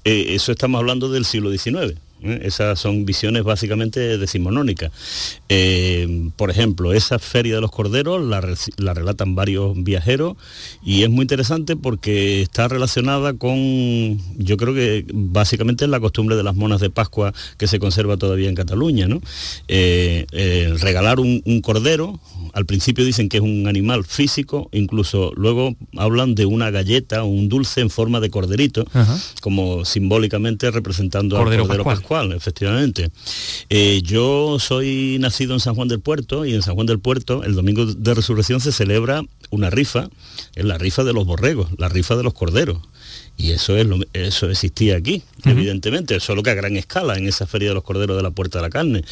[0.05, 1.95] Eh, eso estamos hablando del siglo XIX.
[2.25, 2.41] ¿Eh?
[2.43, 4.91] Esas son visiones básicamente decimonónicas.
[5.49, 8.41] Eh, por ejemplo, esa feria de los corderos la,
[8.95, 10.37] relatan varios viajeros
[10.83, 16.37] y es muy interesante porque está relacionada con, yo creo que básicamente es la costumbre
[16.37, 19.07] de las monas de Pascua que se conserva todavía en Cataluña.
[19.07, 19.21] ¿no?
[19.69, 20.27] Eh,
[20.81, 22.21] regalar un, cordero,
[22.55, 27.27] al principio dicen que es un animal físico, incluso luego hablan de una galleta o
[27.27, 28.87] un dulce en forma de corderito,
[29.41, 33.11] como simbólicamente representando al cordero pascual efectivamente.
[33.71, 37.43] Eh, yo soy nacido en San Juan del Puerto y en San Juan del Puerto
[37.43, 40.09] el domingo de resurrección se celebra una rifa,
[40.55, 42.79] es la rifa de los borregos, la rifa de los corderos.
[43.37, 47.47] Y eso, es lo, eso existía aquí, evidentemente, solo que a gran escala, en esa
[47.47, 49.03] feria de los corderos de la Puerta de la Carne.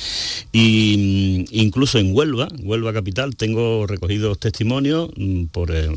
[0.52, 5.90] Y mm, incluso en Huelva, Huelva Capital, tengo recogidos testimonios mm, por eh,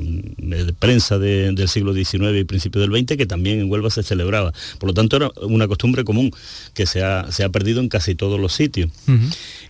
[0.80, 4.54] prensa del siglo XIX y principio del XX que también en Huelva se celebraba.
[4.80, 6.32] Por lo tanto, era una costumbre común
[6.74, 8.90] que se ha, se ha perdido en casi todos los sitios.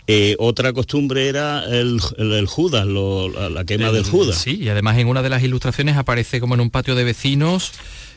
[0.06, 2.00] Eh, otra costumbre era el,
[2.46, 4.38] Judas, la, quema del Judas.
[4.38, 7.72] Sí, y además en una de las ilustraciones aparece como en un patio de vecinos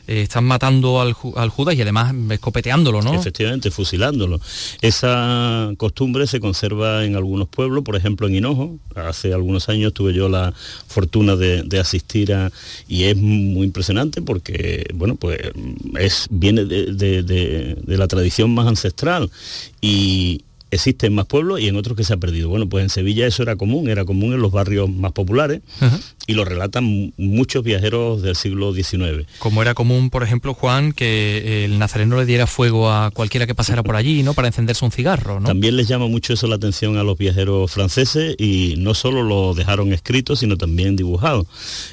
[0.06, 3.14] eh, están matando al, Judas y además escopeteándolo, ¿no?
[3.14, 4.40] Efectivamente, fusilándolo.
[4.80, 8.78] Esa costumbre se conserva en algunos pueblos, por ejemplo en Hinojo.
[8.94, 10.52] Hace algunos años tuve yo la
[10.86, 12.50] fortuna de, asistir a...
[12.88, 15.38] y es muy impresionante porque, bueno, pues
[15.98, 19.30] es, viene de, la tradición más ancestral
[19.80, 22.48] y, existe en más pueblos y en otros que se ha perdido.
[22.48, 25.60] Bueno, pues en Sevilla eso era común, era común en los barrios más populares
[26.26, 29.26] y lo relatan muchos viajeros del siglo XIX.
[29.38, 33.54] Como era común, por ejemplo, Juan, que el nazareno le diera fuego a cualquiera que
[33.54, 34.34] pasara por allí, ¿no?
[34.34, 35.46] Para encenderse un cigarro, ¿no?
[35.46, 39.54] También les llama mucho eso la atención a los viajeros franceses y no solo lo
[39.54, 41.46] dejaron escrito, sino también dibujado.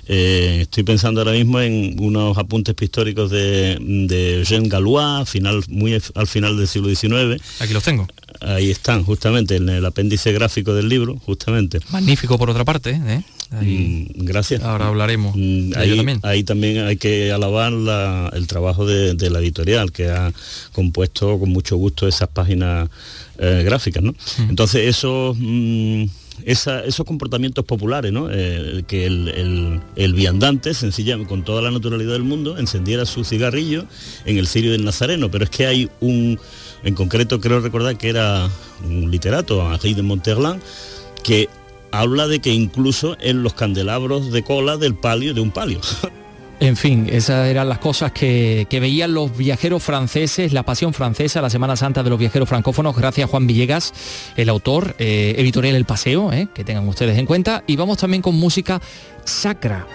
[0.08, 6.00] Eh, estoy pensando ahora mismo en unos apuntes pictóricos de, de Eugène Galois, final, muy
[6.16, 7.42] al final del siglo XIX.
[7.60, 8.08] Aquí los tengo
[8.42, 11.80] ahí están, justamente, en el apéndice gráfico del libro, justamente.
[11.90, 13.24] Magnífico por otra parte, ¿eh?
[13.52, 14.62] Mm, gracias.
[14.64, 15.36] Ahora hablaremos.
[15.36, 15.72] Mm,
[16.24, 16.80] ahí, también.
[16.80, 17.72] hay que alabar
[18.34, 20.34] el trabajo de, la editorial, que ha
[20.74, 22.90] compuesto con mucho gusto esas páginas
[23.38, 24.12] eh, gráficas, ¿no?
[24.12, 24.50] Mm.
[24.50, 25.38] Entonces, esos...
[26.46, 28.28] esos comportamientos populares, ¿no?
[28.32, 33.86] Eh, que el, viandante, sencillamente, con toda la naturalidad del mundo, encendiera su cigarrillo
[34.26, 36.38] en el cirio del Nazareno, pero es que hay un,
[36.84, 38.50] en concreto creo recordar que era
[38.84, 40.62] un literato, Henri de Monterland,
[41.24, 41.50] que
[41.92, 45.80] habla de que incluso en los candelabros de cola del palio, de un palio.
[46.60, 51.52] En fin, esas eran las cosas que, veían los viajeros franceses, la pasión francesa, la
[51.52, 53.94] Semana Santa de los viajeros francófonos, gracias a Juan Villegas,
[54.36, 57.64] el autor, eh, editorial El Paseo, eh, que tengan ustedes en cuenta.
[57.68, 58.82] Y vamos también con música
[59.24, 59.86] sacra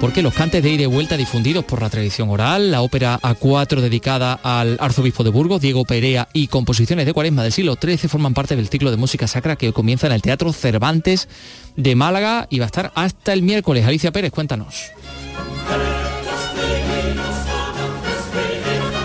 [0.00, 3.80] porque los cantes de ida y vuelta difundidos por la tradición oral, la ópera A4
[3.80, 8.32] dedicada al arzobispo de Burgos, Diego Perea, y composiciones de cuaresma del siglo XIII forman
[8.32, 11.28] parte del ciclo de música sacra que comienza en el Teatro Cervantes
[11.76, 13.84] de Málaga y va a estar hasta el miércoles.
[13.84, 14.90] Alicia Pérez, cuéntanos.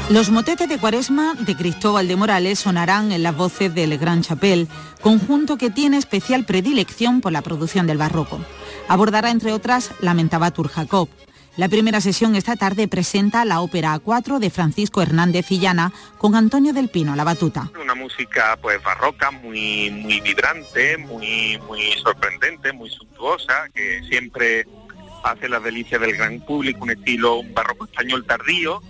[0.09, 4.69] Los motetes de Cuaresma de Cristóbal de Morales sonarán en las voces del Gran Chapel,
[5.01, 8.39] conjunto que tiene especial predilección por la producción del barroco.
[8.87, 11.09] Abordará, entre otras, Lamentabatur Jacob.
[11.57, 16.73] La primera sesión esta tarde presenta la ópera A4 de Francisco Hernández Villana con Antonio
[16.73, 17.71] del Pino a la batuta.
[17.81, 24.67] Una música pues barroca, muy, muy vibrante, muy, muy sorprendente, muy suntuosa, que siempre
[25.23, 28.83] hace las delicias del gran público, un estilo barroco español tardío,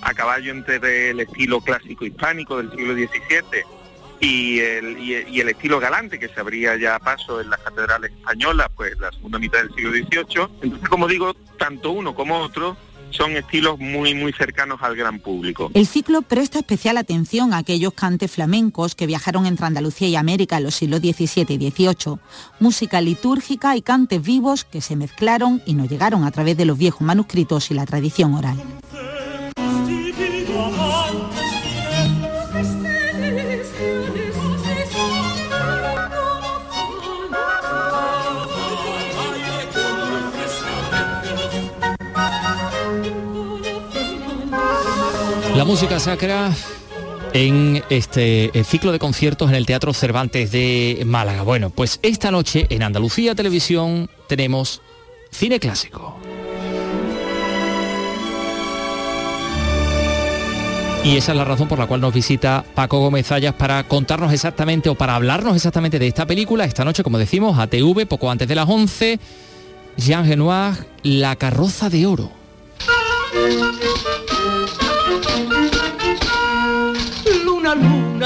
[0.00, 3.81] a caballo entre el estilo clásico hispánico del siglo XVII
[4.22, 8.96] y el, estilo galante que se abría ya a paso en las catedrales españolas, pues
[9.00, 10.48] la segunda mitad del siglo XVIII.
[10.62, 12.76] Entonces, como digo, tanto uno como otro
[13.10, 15.70] son estilos muy muy cercanos al gran público.
[15.74, 20.56] El ciclo presta especial atención a aquellos cantes flamencos que viajaron entre Andalucía y América
[20.56, 22.18] en los siglos XVII y XVIII,
[22.60, 26.78] música litúrgica y cantes vivos que se mezclaron y nos llegaron a través de los
[26.78, 28.56] viejos manuscritos y la tradición oral.
[45.62, 46.50] La música sacra
[47.32, 51.44] en este ciclo de conciertos en el Teatro Cervantes de Málaga.
[51.44, 54.82] Bueno, pues esta noche en Andalucía Televisión tenemos
[55.30, 56.18] cine clásico.
[61.04, 64.32] Y esa es la razón por la cual nos visita Paco Gómez Ayas para contarnos
[64.32, 66.64] exactamente o para hablarnos exactamente de esta película.
[66.64, 69.20] Esta noche, como decimos, ATV, poco antes de las 11,
[69.96, 72.32] Jean Renoir, La carroza de oro.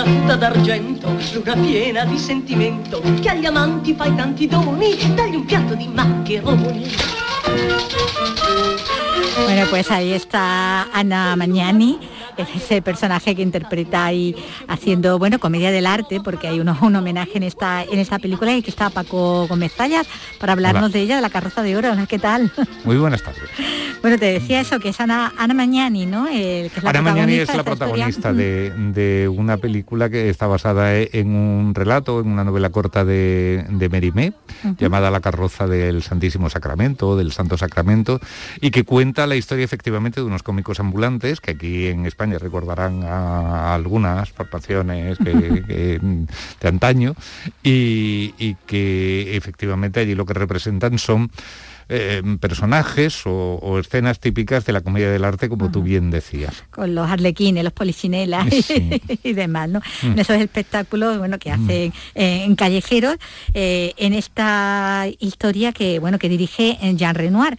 [0.04, 5.74] Luna d'argento, luna piena di sentimento, che agli amanti fai tanti doni, dagli un piatto
[5.74, 6.94] di maccheroni.
[9.44, 11.98] Bueno, pues ahí está Ana Magnani
[12.36, 14.34] ese personaje que interpreta ahí
[14.68, 18.54] haciendo, bueno, comedia del arte, porque hay uno, un homenaje en esta, en esta película
[18.56, 20.06] y que está Paco Gómez Zayas
[20.38, 21.94] para hablarnos de ella, de la carroza de oro.
[22.08, 22.52] ¿Qué tal?
[22.84, 23.50] Muy buenas tardes.
[24.02, 26.26] Bueno, te decía eso, que es Ana, Ana Mañani, ¿no?
[26.26, 31.34] que es la Ana Mañani es la protagonista de, una película que está basada en
[31.34, 34.32] un relato, en una novela corta de, de Merimé,
[34.78, 38.20] llamada La carroza del Santísimo Sacramento, del Santo Sacramento,
[38.60, 43.02] y que cuenta la historia efectivamente de unos cómicos ambulantes, que aquí en España recordarán
[43.04, 46.28] a, algunas formaciones de
[46.62, 47.14] antaño
[47.62, 51.30] y, y que efectivamente allí lo que representan son
[51.88, 56.64] eh, personajes o, escenas típicas de la comedia del arte, como tú bien decías.
[56.70, 58.48] Con los arlequines, los polichinelas
[59.22, 59.80] y, demás, ¿no?
[60.02, 60.06] Mm.
[60.06, 62.18] En esos espectáculos, bueno, que hacen mm.
[62.18, 63.16] eh, en callejeros,
[63.54, 67.56] eh, en esta historia que, bueno, que dirige Jean Renoir.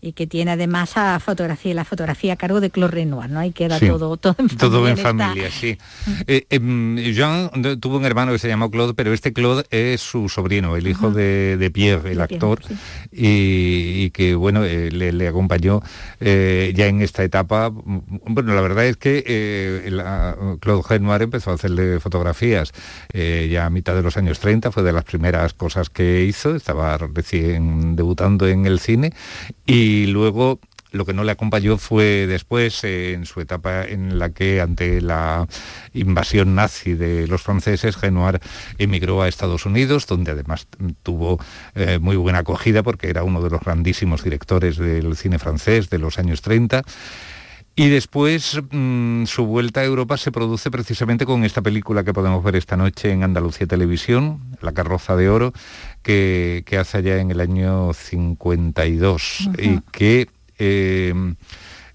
[0.00, 3.40] Y que tiene además a fotografía, la fotografía a cargo de Claude Renoir, ¿no?
[3.40, 4.58] Ahí queda todo, todo en familia.
[4.58, 5.78] Todo en familia, sí.
[6.26, 7.50] Em, Jean
[7.80, 11.10] tuvo un hermano que se llamó Claude, pero este Claude es su sobrino, el hijo
[11.10, 12.60] de, Pierre, el actor.
[13.10, 15.82] Y y, que bueno, eh, le, acompañó
[16.20, 17.70] eh, ya en esta etapa.
[17.70, 19.22] Bueno, la verdad es que
[20.60, 22.72] Claude Renoir empezó a hacerle fotografías
[23.12, 26.98] ya a mitad de los años 30, fue de las primeras cosas que hizo, estaba
[26.98, 29.12] recién debutando en el cine
[29.66, 30.60] y luego
[30.92, 35.00] lo que no le acompañó fue después, eh, en su etapa en la que ante
[35.00, 35.46] la
[35.94, 38.40] invasión nazi de los franceses, Renoir
[38.78, 40.68] emigró a Estados Unidos, donde además
[41.02, 41.40] tuvo
[41.74, 45.98] eh, muy buena acogida porque era uno de los grandísimos directores del cine francés de
[45.98, 46.82] los años 30.
[47.74, 52.44] Y después mm, su vuelta a Europa se produce precisamente con esta película que podemos
[52.44, 55.54] ver esta noche en Andalucía Televisión, La carroza de oro,
[56.02, 60.28] que, hace allá en el año 52 y que
[60.62, 61.12] eh,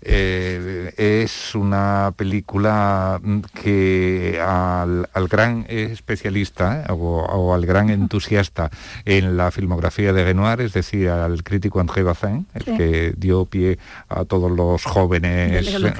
[0.01, 3.19] eh, es una película
[3.61, 8.69] que al, gran especialista eh, o, al gran entusiasta
[9.05, 13.79] en la filmografía de Renoir, es decir, al crítico André Bazin, el que dio pie
[14.09, 15.93] a todos los jóvenes, el,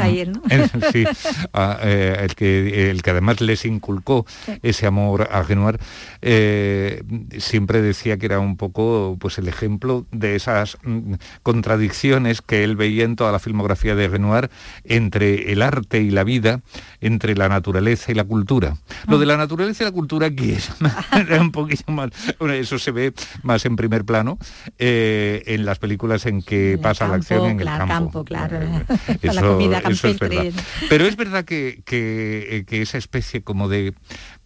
[2.36, 4.26] que, el que además les inculcó
[4.62, 5.80] ese amor a Renoir,
[6.22, 7.04] eh,
[7.38, 12.76] siempre decía que era un poco pues, el ejemplo de esas mm, contradicciones que él
[12.76, 14.50] veía en toda la filmografía de Renoir
[14.84, 16.62] entre el arte y la vida,
[17.02, 18.78] entre la naturaleza y la cultura.
[19.08, 20.72] Lo de la naturaleza y la cultura aquí es
[21.40, 22.12] un poquito más,
[22.54, 23.14] eso se ve
[23.44, 24.38] más en primer plano
[24.78, 28.24] eh, en las películas en que pasa la acción en el campo.
[28.24, 28.58] claro.
[29.22, 30.46] Eso, es verdad.
[30.90, 33.94] Pero es verdad que, que, esa especie como de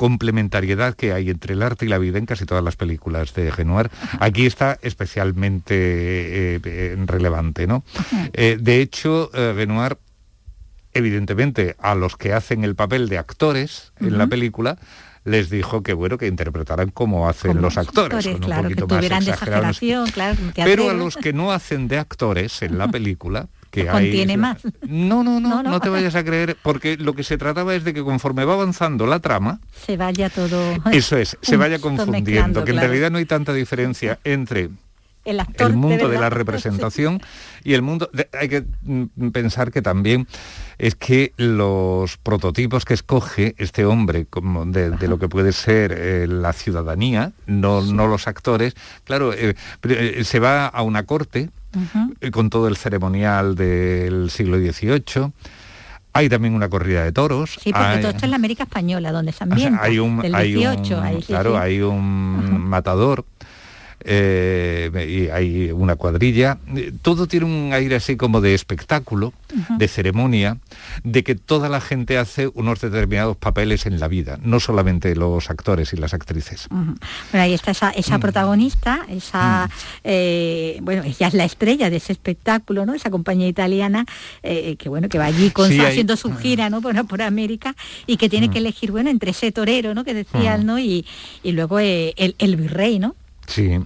[0.01, 3.51] complementariedad que hay entre el arte y la vida en casi todas las películas de
[3.51, 5.75] Renoir, aquí está especialmente
[6.55, 7.67] eh, relevante.
[7.67, 7.83] ¿no?
[8.33, 9.99] Eh, de hecho, Renoir,
[10.93, 14.79] evidentemente, a los que hacen el papel de actores en la película,
[15.23, 20.09] les dijo que bueno que interpretaran como hacen los actores, con un poquito más exageración,
[20.55, 24.07] pero a los que no hacen de actores en la película que hay...
[24.07, 24.61] contiene más.
[24.87, 27.93] No, no, no, no, te vayas a creer, porque lo que se trataba es de
[27.93, 30.75] que conforme va avanzando la trama, se vaya todo.
[30.91, 34.69] Eso es, se vaya confundiendo, que en realidad no hay tanta diferencia entre
[35.23, 37.21] el, mundo de, la representación
[37.63, 38.09] y el mundo...
[38.33, 40.27] hay que mm, pensar que también
[40.79, 46.27] es que los prototipos que escoge este hombre como de, lo que puede ser eh,
[46.27, 51.49] la ciudadanía, no, no, los actores, claro, eh, eh, se va a una corte
[52.31, 55.31] con todo el ceremonial del siglo XVIII.
[56.13, 57.57] Hay también una corrida de toros.
[57.61, 59.81] Sí, porque todo esto es la América Española, donde se ambienta.
[59.81, 60.19] hay un,
[61.25, 63.25] claro, hay un matador
[64.05, 66.57] eh, y hay una cuadrilla.
[67.01, 69.33] Todo tiene un aire así como de espectáculo,
[69.77, 70.57] de ceremonia,
[71.03, 75.49] de que toda la gente hace unos determinados papeles en la vida, no solamente los
[75.49, 76.67] actores y las actrices.
[76.69, 76.95] Bueno,
[77.33, 78.21] ahí está esa, mm.
[78.21, 79.69] protagonista, esa,
[80.03, 82.93] eh, bueno, ella es la estrella de ese espectáculo, ¿no?
[82.93, 84.05] Esa compañía italiana
[84.43, 86.81] eh, que bueno, que va allí con, haciendo su gira, ¿no?
[86.81, 87.75] Por, por América
[88.07, 88.51] y que tiene mm.
[88.51, 90.03] que elegir, bueno, entre ese torero, ¿no?
[90.03, 90.65] Que decían, mm.
[90.65, 90.79] ¿no?
[90.79, 91.05] Y,
[91.43, 93.15] y luego el, el virrey, ¿no?
[93.47, 93.79] Sí,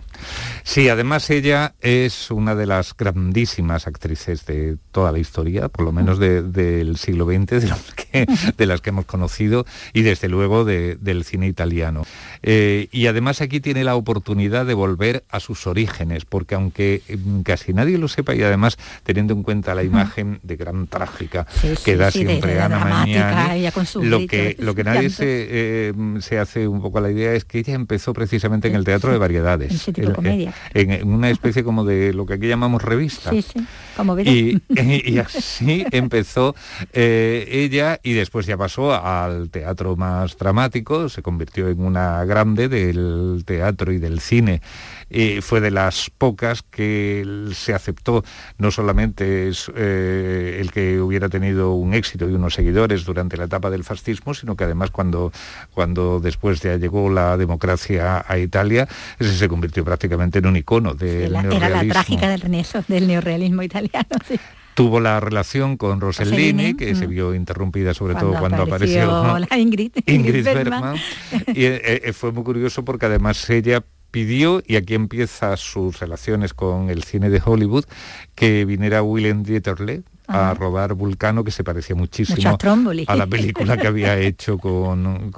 [0.63, 5.91] sí, además ella es una de las grandísimas actrices de toda la historia, por lo
[5.91, 7.65] menos del siglo XX,
[8.57, 12.03] de, las que hemos conocido y desde luego del cine italiano.
[12.43, 17.41] Eh, y además aquí tiene la oportunidad de volver a sus orígenes, porque aunque mm,
[17.41, 21.47] casi nadie lo sepa y además teniendo en cuenta la imagen de gran trágica
[21.83, 23.69] que da siempre Ana Mañani,
[24.01, 27.59] lo que, lo que nadie se, eh, se hace un poco la idea es que
[27.59, 29.17] ella empezó precisamente en el teatro de
[30.23, 33.31] en, una especie como de lo que aquí llamamos revista.
[33.31, 33.65] Sí, sí,
[33.95, 36.55] como y, y, así empezó
[36.93, 42.69] eh, ella y después ya pasó al teatro más dramático, se convirtió en una grande
[42.69, 44.61] del teatro y del cine
[45.41, 47.23] fue de las pocas que
[47.53, 48.23] se aceptó
[48.57, 53.45] no solamente es, eh, el que hubiera tenido un éxito y unos seguidores durante la
[53.45, 55.31] etapa del fascismo, sino que además cuando,
[55.73, 58.87] cuando después ya llegó la democracia a Italia,
[59.19, 61.65] ese se convirtió prácticamente en un icono del neorrealismo.
[61.65, 63.84] Era la trágica del, del neorrealismo italiano.
[64.75, 67.09] Tuvo la relación con Rossellini, que se mm.
[67.09, 69.91] vio interrumpida sobre todo cuando apareció, Ingrid,
[70.43, 70.97] Bergman.
[71.47, 76.53] y eh, eh, fue muy curioso porque además ella pidió, y aquí empieza sus relaciones
[76.53, 77.83] con el cine de Hollywood,
[78.33, 82.57] que viniera Willem Dieterle a robar Vulcano, que se parecía muchísimo
[83.07, 85.31] a la película que había hecho con,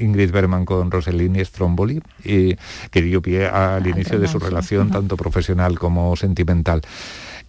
[0.00, 2.56] Ingrid Bergman con Rossellini Stromboli, y
[2.90, 6.82] que dio pie al inicio de su relación, tanto profesional como sentimental.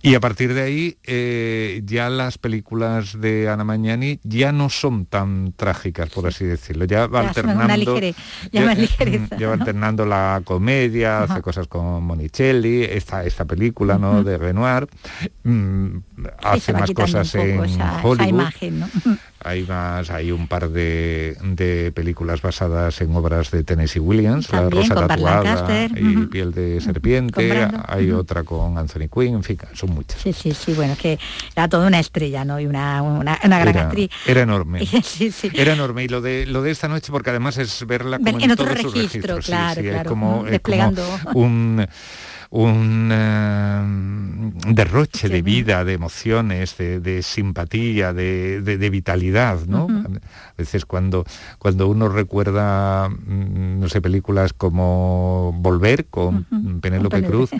[0.05, 5.07] Y a partir de ahí, eh, ya las películas de Ana Mañani ya no son
[5.07, 6.85] tan trágicas, por así decirlo.
[6.85, 7.99] Ya va alternando.
[8.51, 14.23] ya, va alternando la comedia, hace cosas con Monicelli, esta, esta película ¿no?
[14.23, 14.87] de Renoir,
[15.43, 15.97] mm,
[16.43, 17.59] hace más cosas en
[18.03, 18.29] Hollywood.
[18.29, 18.87] imagen, ¿no?
[19.45, 24.95] Hay más, hay un par de, películas basadas en obras de Tennessee Williams, La Rosa
[24.95, 30.19] Tatuada y Piel de Serpiente, hay otra con Anthony Quinn, en fin, son muchas.
[30.21, 31.19] Sí, sí, sí, bueno, que
[31.55, 32.59] era toda una estrella, ¿no?
[32.59, 34.09] Y una, una, gran actriz.
[34.25, 34.81] Era enorme.
[35.53, 36.03] Era enorme.
[36.03, 39.37] Y lo de lo de esta noche, porque además es verla como en, otro registro,
[39.39, 41.03] claro, claro, como, desplegando.
[41.33, 41.85] un
[42.49, 49.87] un eh, derroche de vida, de emociones, de, simpatía, de, vitalidad, ¿no?
[49.89, 51.25] A veces cuando,
[51.59, 56.45] cuando uno recuerda, mm, no sé, películas como Volver con
[56.81, 57.51] Penélope Cruz,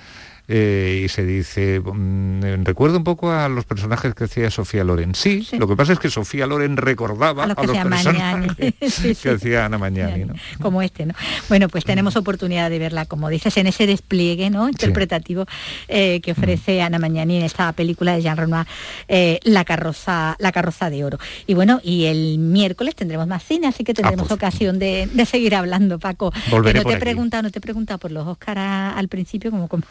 [0.47, 5.15] eh, y se dice, mm, recuerdo un poco a los personajes que hacía Sofía Loren.
[5.15, 8.55] Sí, lo que pasa es que Sofía Loren recordaba a, los personajes
[9.21, 10.25] que hacía Ana Mañani.
[10.61, 11.13] Como este, ¿no?
[11.49, 14.69] Bueno, pues tenemos oportunidad de verla, como dices, en ese despliegue ¿no?
[14.69, 15.45] interpretativo
[15.87, 18.67] eh, que ofrece Ana Mañani en esta película de Jean Renoir,
[19.07, 21.17] eh, la, carroza, la carroza de oro.
[21.47, 25.09] Y bueno, y el miércoles tendremos más cine, así que ah, tendremos pues ocasión de,
[25.25, 26.31] seguir hablando, Paco.
[26.51, 29.83] Volveré no te pregunta, no te pregunta por los Oscar al principio, como, como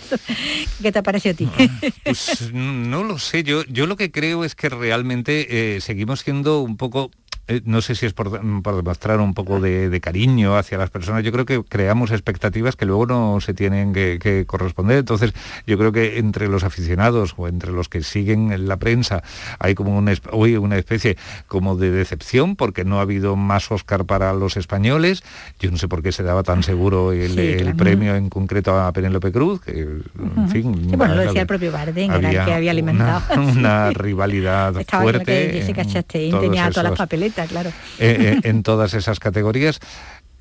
[0.82, 1.48] ¿Qué te parece a ti?
[1.58, 1.66] Ah,
[2.04, 6.60] pues no lo sé, yo, yo lo que creo es que realmente eh, seguimos siendo
[6.60, 7.10] un poco
[7.48, 11.30] eh, no sé si es por, demostrar un poco de, cariño hacia las personas, yo
[11.30, 14.98] creo que creamos expectativas que luego no se tienen que, corresponder.
[14.98, 15.32] Entonces,
[15.66, 19.22] yo creo que entre los aficionados o entre los que siguen la prensa
[19.58, 21.16] hay como una, una especie
[21.46, 25.22] como de decepción porque no ha habido más Oscar para los españoles.
[25.60, 29.30] Yo no sé por qué se daba tan seguro el, premio en concreto a Penélope
[29.30, 30.88] Cruz, que, en fin...
[30.96, 33.40] bueno, lo decía el propio Bardem, era el que había alimentado.
[33.40, 35.50] Una, rivalidad fuerte.
[35.52, 37.70] Jessica Chastain tenía todas las papeletas claro.
[37.98, 39.80] Eh, eh, en todas esas categorías.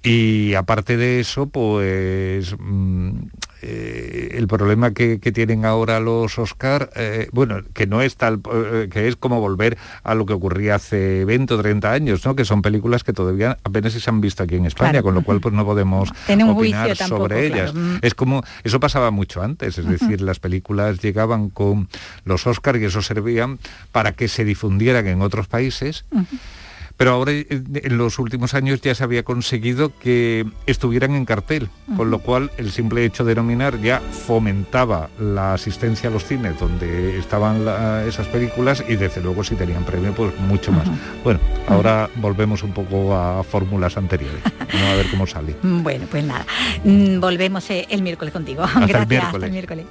[0.04, 3.10] Y aparte de eso, pues mm,
[3.64, 6.92] eh, el problema que, tienen ahora los Oscar,
[7.32, 8.40] bueno, que no es tal,
[8.92, 12.36] que es como volver a lo que ocurría hace 20 o 30 años, ¿no?
[12.36, 15.42] Que son películas que todavía apenas se han visto aquí en España, con lo cual
[15.42, 16.12] pues no podemos
[16.48, 17.74] opinar sobre ellas.
[17.74, 17.96] Mm.
[18.04, 21.90] Es como, eso pasaba mucho antes, es decir, las películas llegaban con
[22.26, 23.50] los Oscar y eso servía
[23.92, 26.06] para que se difundieran en otros países
[26.98, 31.70] pero ahora eh, en los últimos años ya se había conseguido que estuvieran en cartel,
[31.98, 36.60] con lo cual el simple hecho de nominar ya fomentaba la asistencia a los cines
[36.60, 37.66] donde estaban
[38.08, 40.88] esas películas y desde luego si tenían premio pues mucho más.
[41.24, 44.42] Bueno, ahora volvemos un poco a fórmulas anteriores,
[44.74, 45.56] Vamos a ver cómo sale.
[45.62, 46.46] Bueno, pues nada,
[46.84, 48.64] mm, volvemos eh, el miércoles contigo.
[48.64, 49.52] Gracias, el miércoles.
[49.52, 49.86] miércoles.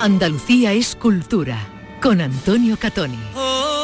[0.00, 1.58] Andalucía es cultura
[2.00, 3.18] con Antonio Catoni.
[3.34, 3.77] Oh,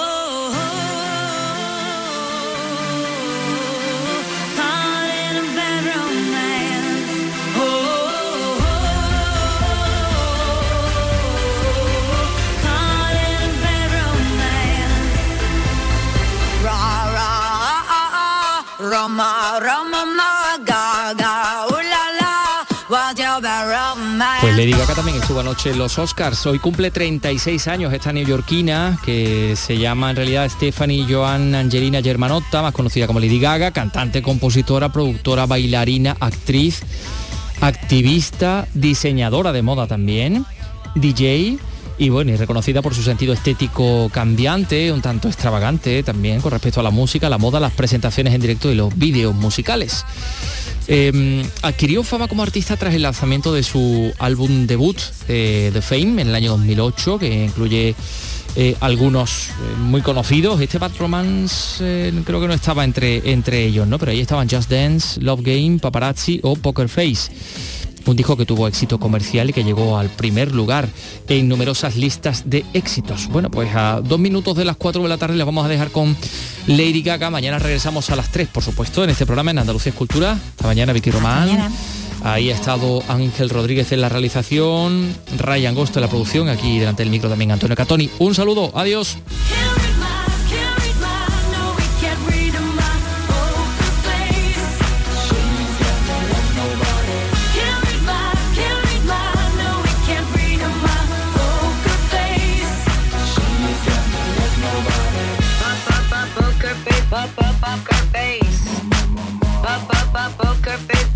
[24.41, 26.47] Pues Lady Gaga también estuvo anoche los Oscars.
[26.47, 32.63] Hoy cumple 36 años esta neoyorquina que se llama en realidad Stephanie Joan Angelina Germanotta,
[32.63, 36.83] más conocida como Lady Gaga, cantante, compositora, productora, bailarina, actriz,
[37.61, 40.45] activista, diseñadora de moda también,
[40.95, 41.59] DJ
[41.99, 46.81] y bueno, y reconocida por su sentido estético cambiante, un tanto extravagante también con respecto
[46.81, 50.05] a la música, la moda, las presentaciones en directo y los vídeos musicales.
[50.87, 56.23] Em, adquirió fama como artista tras el lanzamiento de su álbum debut, eh, The Fame,
[56.23, 57.95] en el año 2008, que incluye
[58.57, 60.61] eh, algunos eh, muy conocidos.
[60.61, 63.99] Este Bad Romance creo que no estaba entre, entre ellos, ¿no?
[63.99, 67.31] Pero ahí estaban Just Dance, Love Game, Paparazzi o Poker Face
[68.07, 70.89] un disco que tuvo éxito comercial y que llegó al primer lugar
[71.29, 73.29] en numerosas listas de éxitos.
[73.29, 75.91] Bueno, pues a dos minutos de las cuatro de la tarde les vamos a dejar
[75.91, 76.17] con
[76.67, 77.31] Lady Gaga.
[77.31, 80.33] Mañana regresamos a las tres, por supuesto, en este programa en Andalucía Escultura.
[80.33, 81.73] Hasta mañana, Vicky Román.
[82.23, 87.03] Ahí ha estado Ángel Rodríguez en la realización, Ryan Gosto en la producción, aquí delante
[87.03, 88.09] del micro también Antonio Catoni.
[88.19, 89.19] Un saludo, adiós.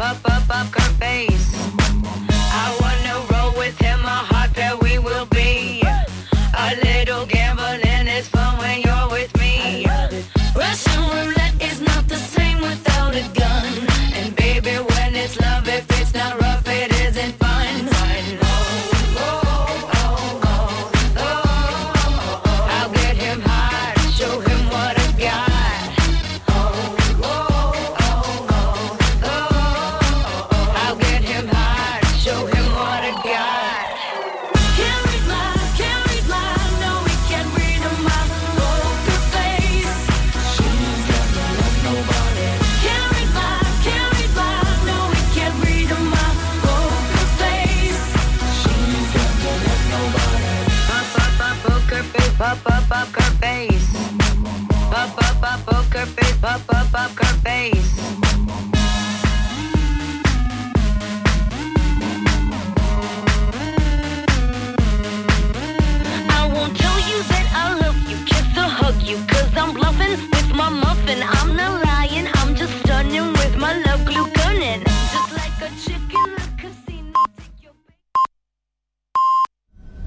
[0.09, 0.88] up, up, up, come